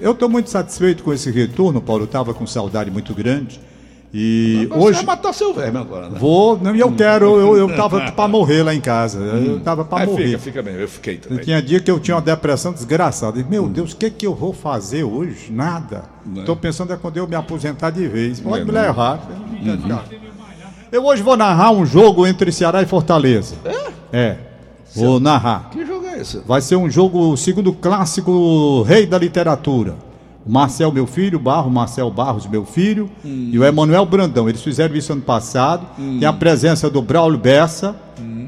Eu 0.00 0.12
estou 0.12 0.28
muito 0.28 0.48
satisfeito 0.50 1.02
com 1.02 1.12
esse 1.12 1.32
retorno, 1.32 1.80
Paulo. 1.82 2.04
Estava 2.04 2.32
com 2.32 2.46
saudade 2.46 2.92
muito 2.92 3.12
grande. 3.12 3.60
E 4.14 4.66
Você 4.70 4.78
hoje 4.78 4.96
vai 4.98 5.16
matar 5.16 5.32
seu 5.34 5.52
verme 5.52 5.78
agora, 5.78 6.08
né? 6.08 6.18
vou. 6.18 6.56
Não, 6.58 6.74
eu 6.74 6.92
quero. 6.92 7.38
Eu, 7.38 7.56
eu 7.58 7.76
tava 7.76 8.00
para 8.12 8.28
morrer 8.28 8.62
lá 8.62 8.72
em 8.72 8.80
casa. 8.80 9.18
Eu 9.18 9.60
tava 9.60 9.84
para 9.84 10.04
Aí 10.04 10.06
morrer. 10.06 10.26
fica, 10.26 10.38
fica 10.38 10.62
bem. 10.62 10.74
Eu 10.76 10.88
fiquei 10.88 11.16
também. 11.16 11.44
Tinha 11.44 11.60
dia 11.60 11.80
que 11.80 11.90
eu 11.90 11.98
tinha 11.98 12.14
uma 12.14 12.22
depressão 12.22 12.72
desgraçada. 12.72 13.38
E, 13.38 13.44
Meu 13.44 13.68
Deus, 13.68 13.92
o 13.92 13.96
que, 13.96 14.08
que 14.10 14.26
eu 14.26 14.34
vou 14.34 14.52
fazer 14.52 15.02
hoje? 15.02 15.50
Nada. 15.52 16.04
Né? 16.24 16.40
Estou 16.40 16.54
pensando 16.56 16.92
é 16.92 16.96
quando 16.96 17.16
eu 17.16 17.26
me 17.26 17.34
aposentar 17.34 17.90
de 17.90 18.06
vez. 18.06 18.38
Pode 18.40 18.62
É, 18.62 18.64
me 18.64 18.72
não. 18.72 18.80
levar. 18.80 19.28
Eu 20.90 21.04
hoje 21.04 21.22
vou 21.22 21.36
narrar 21.36 21.70
um 21.70 21.84
jogo 21.84 22.26
entre 22.26 22.50
Ceará 22.50 22.82
e 22.82 22.86
Fortaleza. 22.86 23.56
É? 24.12 24.36
Vou 24.94 25.20
narrar. 25.20 25.68
Que 25.70 25.84
jogo 25.84 26.06
é 26.06 26.18
esse? 26.20 26.38
Vai 26.46 26.60
ser 26.62 26.76
um 26.76 26.88
jogo, 26.90 27.30
o 27.32 27.36
segundo 27.36 27.72
clássico 27.72 28.82
Rei 28.82 29.06
da 29.06 29.18
Literatura. 29.18 29.96
O 30.46 30.50
Marcel, 30.50 30.90
meu 30.90 31.06
filho, 31.06 31.38
Barro, 31.38 31.70
Marcel 31.70 32.10
Barros, 32.10 32.46
meu 32.46 32.64
filho, 32.64 33.10
Hum. 33.22 33.50
e 33.52 33.58
o 33.58 33.64
Emanuel 33.64 34.06
Brandão. 34.06 34.48
Eles 34.48 34.62
fizeram 34.62 34.94
isso 34.96 35.12
ano 35.12 35.20
passado. 35.20 35.86
Tem 35.96 36.24
a 36.26 36.32
presença 36.32 36.88
do 36.88 37.02
Braulio 37.02 37.38
Bessa, 37.38 37.94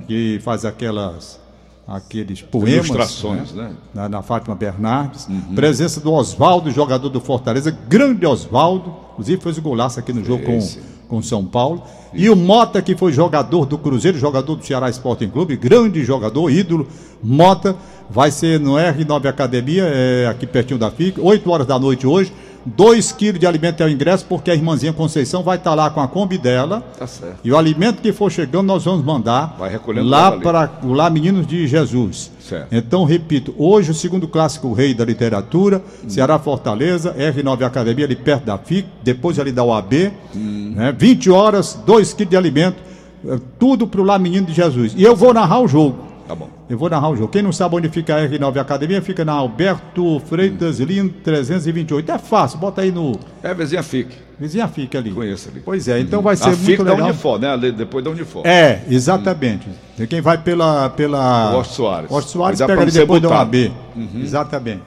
que 0.08 0.40
faz 0.42 0.64
aquelas 0.64 1.38
aqueles 1.86 2.40
poemas. 2.40 2.70
Hum. 2.72 2.76
Ilustrações, 2.94 3.52
né? 3.52 3.64
Uhum. 3.66 3.74
Na, 3.92 4.08
na 4.08 4.22
Fátima 4.22 4.54
Bernardes. 4.54 5.28
Presença 5.54 6.00
do 6.00 6.10
Oswaldo, 6.12 6.70
jogador 6.70 7.10
do 7.10 7.20
Fortaleza, 7.20 7.76
grande 7.88 8.24
Oswaldo. 8.24 8.94
Inclusive 9.12 9.42
fez 9.42 9.58
o 9.58 9.62
golaço 9.62 9.98
aqui 10.00 10.12
no 10.12 10.24
jogo 10.24 10.44
com, 10.44 10.56
Esse. 10.56 10.78
com 10.78 10.84
São 11.22 11.44
Paulo. 11.44 11.82
E 12.12 12.28
o 12.28 12.36
Mota, 12.36 12.80
que 12.82 12.96
foi 12.96 13.12
jogador 13.12 13.66
do 13.66 13.78
Cruzeiro, 13.78 14.18
jogador 14.18 14.56
do 14.56 14.64
Ceará 14.64 14.88
Sporting 14.90 15.28
Clube, 15.28 15.56
grande 15.56 16.04
jogador, 16.04 16.50
ídolo. 16.50 16.86
Mota 17.22 17.76
vai 18.08 18.30
ser 18.30 18.58
no 18.58 18.72
R9 18.72 19.26
Academia, 19.26 19.84
é, 19.84 20.26
aqui 20.26 20.46
pertinho 20.46 20.78
da 20.78 20.90
FIC, 20.90 21.20
8 21.20 21.50
horas 21.50 21.66
da 21.66 21.78
noite 21.78 22.06
hoje. 22.06 22.32
2 22.64 23.12
quilos 23.12 23.40
de 23.40 23.46
alimento 23.46 23.82
é 23.82 23.86
o 23.86 23.88
ingresso, 23.88 24.24
porque 24.28 24.50
a 24.50 24.54
irmãzinha 24.54 24.92
Conceição 24.92 25.42
vai 25.42 25.56
estar 25.56 25.74
lá 25.74 25.90
com 25.90 26.00
a 26.00 26.08
Kombi 26.08 26.36
dela. 26.36 26.82
Tá 26.98 27.06
certo. 27.06 27.38
E 27.42 27.50
o 27.50 27.56
alimento 27.56 28.02
que 28.02 28.12
for 28.12 28.30
chegando, 28.30 28.66
nós 28.66 28.84
vamos 28.84 29.04
mandar 29.04 29.56
lá 30.02 30.32
para 30.32 30.70
o 30.82 30.92
Lá 30.92 31.08
Meninos 31.08 31.46
de 31.46 31.66
Jesus. 31.66 32.30
Certo. 32.40 32.68
Então, 32.72 33.04
repito, 33.04 33.54
hoje 33.56 33.90
o 33.90 33.94
segundo 33.94 34.28
clássico 34.28 34.72
Rei 34.72 34.92
da 34.92 35.04
Literatura, 35.04 35.82
Ceará 36.08 36.38
Fortaleza, 36.38 37.14
R9 37.14 37.62
Academia, 37.62 38.04
ali 38.04 38.16
perto 38.16 38.44
da 38.44 38.58
FIC, 38.58 38.86
depois 39.02 39.38
ali 39.38 39.52
da 39.52 39.64
UAB, 39.64 40.12
né, 40.34 40.94
20 40.96 41.30
horas, 41.30 41.78
2 41.86 42.12
quilos 42.12 42.30
de 42.30 42.36
alimento, 42.36 42.76
eh, 43.26 43.38
tudo 43.58 43.86
para 43.86 44.00
o 44.00 44.04
Lá 44.04 44.18
Menino 44.18 44.46
de 44.46 44.52
Jesus. 44.52 44.92
E 44.96 45.02
eu 45.02 45.14
vou 45.14 45.32
narrar 45.32 45.60
o 45.60 45.68
jogo. 45.68 46.09
Tá 46.30 46.36
bom. 46.36 46.48
Eu 46.68 46.78
vou 46.78 46.88
narrar 46.88 47.10
o 47.10 47.16
jogo. 47.16 47.26
Quem 47.26 47.42
não 47.42 47.50
sabe 47.50 47.74
onde 47.74 47.88
fica 47.88 48.14
a 48.14 48.20
R9 48.28 48.56
Academia, 48.58 49.02
fica 49.02 49.24
na 49.24 49.32
Alberto 49.32 50.22
Freitas 50.26 50.78
Lino 50.78 51.08
328. 51.24 52.12
É 52.12 52.18
fácil, 52.18 52.56
bota 52.60 52.82
aí 52.82 52.92
no. 52.92 53.18
É, 53.42 53.52
vizinha 53.52 53.82
fique. 53.82 54.14
Vizinha 54.38 54.68
fica 54.68 54.98
ali. 54.98 55.10
Conheço 55.10 55.48
ali. 55.48 55.60
Pois 55.64 55.88
é, 55.88 55.98
então 55.98 56.22
vai 56.22 56.36
ser 56.36 56.50
A 56.50 56.56
muito 56.56 56.84
da 56.84 56.92
legal. 56.92 57.08
Unifor, 57.08 57.40
né? 57.40 57.58
Depois 57.76 58.04
da 58.04 58.12
Unifor. 58.12 58.46
É, 58.46 58.80
exatamente. 58.88 59.66
E 59.98 60.06
Quem 60.06 60.20
vai 60.20 60.38
pela. 60.38 60.88
pela... 60.90 61.52
O 61.52 61.58
Oscar 61.58 61.74
Soares. 61.74 62.10
Oscar 62.12 62.30
Soares 62.30 62.60
pega 62.60 62.80
ali 62.80 62.92
depois 62.92 63.20
da 63.20 63.28
multado. 63.28 63.56
UAB. 63.56 63.72
Exatamente. 64.22 64.82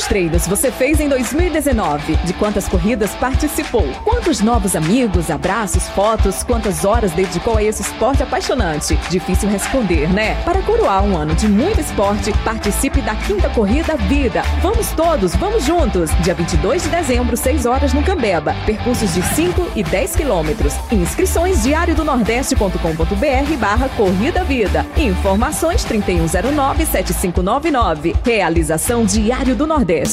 Quantos 0.00 0.08
treinos 0.08 0.46
você 0.46 0.72
fez 0.72 0.98
em 0.98 1.10
2019? 1.10 2.16
De 2.24 2.32
quantas 2.32 2.66
corridas 2.66 3.10
participou? 3.16 3.86
Quantos 4.02 4.40
novos 4.40 4.74
amigos, 4.74 5.30
abraços, 5.30 5.86
fotos, 5.88 6.42
quantas 6.42 6.86
horas 6.86 7.12
dedicou 7.12 7.58
a 7.58 7.62
esse 7.62 7.82
esporte 7.82 8.22
apaixonante? 8.22 8.96
Difícil 9.10 9.50
responder, 9.50 10.10
né? 10.10 10.42
Para 10.42 10.62
coroar 10.62 11.04
um 11.04 11.18
ano 11.18 11.34
de 11.34 11.46
muito 11.46 11.82
esporte, 11.82 12.32
participe 12.42 13.02
da 13.02 13.14
quinta 13.14 13.50
corrida 13.50 13.94
Vida. 14.08 14.40
Vamos 14.62 14.90
todos, 14.92 15.36
vamos 15.36 15.66
juntos! 15.66 16.08
Dia 16.22 16.32
22 16.32 16.84
de 16.84 16.88
dezembro, 16.88 17.36
6 17.36 17.66
horas 17.66 17.92
no 17.92 18.02
Cambeba. 18.02 18.56
Percursos 18.64 19.12
de 19.12 19.20
5 19.20 19.72
e 19.76 19.82
10 19.82 20.16
quilômetros. 20.16 20.72
Inscrições 20.90 21.62
diário 21.62 21.94
do 21.94 22.04
nordeste.com.br 22.04 23.56
barra 23.58 23.90
Corrida 23.90 24.42
Vida. 24.44 24.86
Informações 24.96 25.84
3109-7599. 25.84 28.16
Realização 28.24 29.04
Diário 29.04 29.54
do 29.54 29.66
Nordeste. 29.66 29.89
Programa 29.90 30.06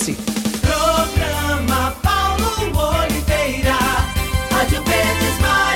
Paulo 2.01 2.41
Oliveira. 3.03 3.75
Rádio. 4.49 4.81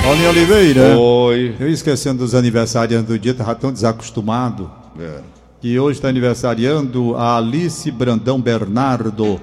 Rony 0.02 0.26
Oliveira. 0.26 0.98
Oi. 0.98 1.54
Eu 1.60 1.68
esquecendo 1.68 2.18
dos 2.18 2.34
aniversariantes 2.34 3.06
do 3.06 3.16
dia, 3.16 3.30
estava 3.30 3.54
tão 3.54 3.70
desacostumado. 3.70 4.68
É. 4.98 5.20
E 5.62 5.78
hoje 5.78 5.98
está 5.98 6.08
aniversariando 6.08 7.14
a 7.16 7.36
Alice 7.36 7.88
Brandão 7.92 8.40
Bernardo, 8.40 9.40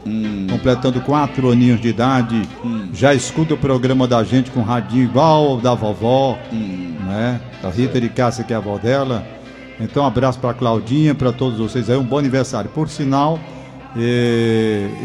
completando 0.51 0.99
quatro 0.99 1.49
aninhos 1.49 1.79
de 1.79 1.87
idade. 1.87 2.41
Já 2.93 3.13
escuta 3.13 3.53
o 3.53 3.57
programa 3.57 4.09
da 4.09 4.21
gente 4.25 4.51
com 4.51 4.61
radinho 4.61 5.05
igual 5.05 5.51
ao 5.51 5.61
da 5.61 5.73
vovó, 5.73 6.37
né? 6.51 7.39
A 7.63 7.69
Rita 7.69 8.01
de 8.01 8.09
Cássia, 8.09 8.43
que 8.43 8.51
é 8.51 8.57
a 8.57 8.59
avó 8.59 8.77
dela. 8.77 9.25
Então, 9.79 10.03
um 10.03 10.05
abraço 10.05 10.37
para 10.37 10.53
Claudinha, 10.53 11.15
para 11.15 11.31
todos 11.31 11.57
vocês 11.57 11.89
aí. 11.89 11.95
Um 11.95 12.03
bom 12.03 12.17
aniversário. 12.17 12.69
Por 12.69 12.89
sinal, 12.89 13.39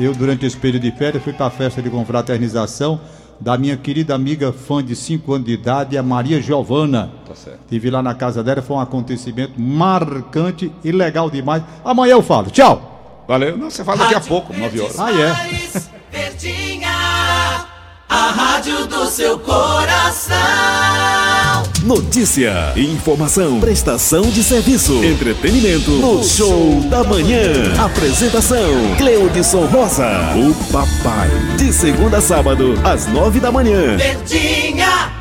eu, 0.00 0.14
durante 0.14 0.46
esse 0.46 0.56
período 0.56 0.82
de 0.82 0.92
férias, 0.92 1.22
fui 1.22 1.32
para 1.32 1.46
a 1.46 1.50
festa 1.50 1.80
de 1.80 1.90
confraternização 1.90 3.00
da 3.40 3.58
minha 3.58 3.76
querida 3.76 4.14
amiga 4.14 4.52
fã 4.52 4.82
de 4.82 4.94
5 4.94 5.32
anos 5.32 5.46
de 5.46 5.52
idade, 5.52 5.98
a 5.98 6.02
Maria 6.02 6.40
Giovana. 6.40 7.10
Tá 7.26 7.34
certo. 7.34 7.60
Estive 7.62 7.90
lá 7.90 8.02
na 8.02 8.14
casa 8.14 8.42
dela, 8.42 8.62
foi 8.62 8.76
um 8.76 8.80
acontecimento 8.80 9.60
marcante 9.60 10.72
e 10.84 10.92
legal 10.92 11.28
demais. 11.28 11.62
Amanhã 11.84 12.12
eu 12.12 12.22
falo. 12.22 12.50
Tchau! 12.50 13.24
Valeu. 13.26 13.56
Não, 13.56 13.70
você 13.70 13.82
fala 13.82 13.98
daqui 13.98 14.14
a 14.14 14.20
pouco, 14.20 14.52
9 14.52 14.80
horas. 14.80 15.00
Ah, 15.00 15.10
é. 15.12 15.34
Verdinha. 16.10 16.88
A 18.08 18.30
rádio 18.30 18.86
do 18.86 19.06
seu 19.06 19.38
coração. 19.38 20.34
Notícia, 21.84 22.72
informação, 22.78 23.60
prestação 23.60 24.22
de 24.30 24.42
serviço, 24.42 25.04
entretenimento 25.04 25.90
no 25.90 26.24
Show 26.24 26.80
da 26.88 27.04
Manhã. 27.04 27.74
Apresentação: 27.78 28.96
Cleudson 28.96 29.66
Rosa, 29.66 30.08
o 30.34 30.54
papai. 30.72 31.28
De 31.58 31.70
segunda 31.74 32.16
a 32.16 32.20
sábado, 32.22 32.72
às 32.82 33.06
nove 33.06 33.38
da 33.38 33.52
manhã. 33.52 33.98
Verdinha. 33.98 35.13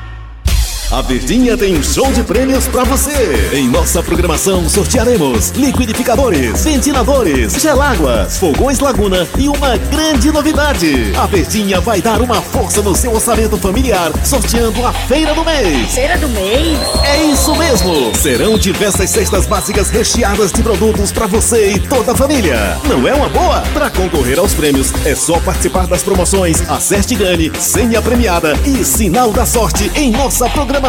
A 0.94 1.02
Verdinha 1.02 1.58
tem 1.58 1.76
um 1.76 1.82
show 1.82 2.12
de 2.12 2.22
prêmios 2.22 2.68
pra 2.68 2.84
você. 2.84 3.50
Em 3.52 3.68
nossa 3.68 4.04
programação 4.04 4.70
sortearemos 4.70 5.50
liquidificadores, 5.50 6.64
ventiladores, 6.64 7.54
geláguas, 7.60 8.38
fogões 8.38 8.80
Laguna 8.80 9.28
e 9.40 9.50
uma 9.50 9.76
grande 9.76 10.32
novidade. 10.32 11.12
A 11.18 11.26
Verdinha 11.26 11.82
vai 11.82 12.00
dar 12.00 12.22
uma 12.22 12.40
força 12.40 12.84
no 12.84 12.96
seu 12.96 13.12
orçamento 13.12 13.58
familiar, 13.58 14.12
sorteando 14.24 14.86
a 14.86 14.94
feira 14.94 15.34
do 15.34 15.44
mês. 15.44 15.96
Feira 15.96 16.16
do 16.16 16.30
mês. 16.30 16.78
É 17.04 17.24
isso 17.24 17.56
mesmo! 17.56 18.16
Serão 18.16 18.56
diversas 18.56 19.10
cestas 19.10 19.48
básicas 19.48 19.90
recheadas 19.90 20.52
de 20.52 20.62
produtos 20.62 21.12
para 21.12 21.26
você 21.26 21.72
e 21.72 21.80
toda 21.80 22.12
a 22.12 22.16
família. 22.16 22.78
Não 22.88 23.08
é 23.08 23.16
uma 23.16 23.30
boa? 23.30 23.62
Para 23.74 23.90
concorrer 23.90 24.38
aos 24.38 24.54
prêmios, 24.54 24.94
é 25.08 25.16
só 25.16 25.40
participar 25.40 25.88
das 25.88 26.04
promoções 26.04 26.62
Acerte 26.70 27.16
e 27.16 27.18
Gane, 27.18 27.52
Senha 27.60 28.00
Premiada 28.00 28.54
e 28.64 28.86
Sinal 28.86 29.32
da 29.32 29.44
Sorte 29.44 29.92
em 29.96 30.12
nossa 30.12 30.48
programação. 30.50 30.83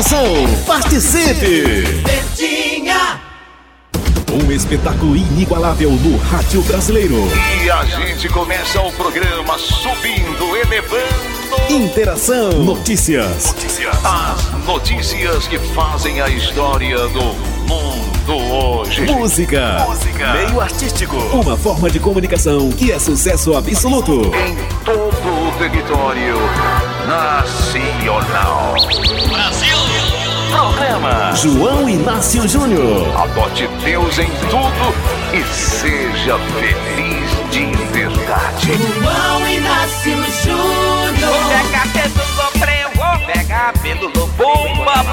Participe! 0.66 1.62
Verdinha. 2.02 3.20
Um 4.32 4.50
espetáculo 4.50 5.14
inigualável 5.14 5.92
no 5.92 6.16
rádio 6.16 6.62
brasileiro. 6.62 7.14
E 7.62 7.70
a 7.70 7.84
gente 7.84 8.28
começa 8.28 8.80
o 8.82 8.90
programa 8.90 9.56
subindo, 9.56 10.56
elevando. 10.56 11.44
Interação, 11.70 12.50
notícias, 12.64 13.54
As 14.02 14.66
notícias 14.66 15.46
que 15.46 15.60
fazem 15.60 16.20
a 16.20 16.28
história 16.28 16.98
do 17.10 17.22
mundo 17.68 18.36
hoje. 18.52 19.02
música, 19.02 19.86
Meio 20.32 20.60
artístico. 20.60 21.16
uma 21.16 21.56
forma 21.56 21.88
de 21.88 22.00
comunicação 22.00 22.68
que 22.72 22.90
é 22.90 22.98
sucesso 22.98 23.54
absoluto. 23.54 24.22
Em 24.34 24.56
todo 24.84 25.48
o 25.48 25.52
território 25.56 26.34
nacional. 27.06 28.74
Programa. 30.54 31.34
João 31.34 31.88
Inácio 31.88 32.46
Júnior. 32.46 33.08
Adote 33.20 33.66
Deus 33.84 34.18
em 34.20 34.30
tudo 34.48 34.94
e 35.32 35.42
seja 35.52 36.38
feliz 36.38 37.50
de 37.50 37.66
verdade. 37.92 38.68
João 39.02 39.48
Inácio 39.48 40.16
Júnior. 40.44 41.34
Pega 41.48 41.82
pelo 41.92 42.24
lobo, 42.36 43.26
pega 43.26 43.72
pelo 43.82 44.06
lobo, 44.16 44.32
bomba, 44.36 44.94
bomba. 44.94 45.04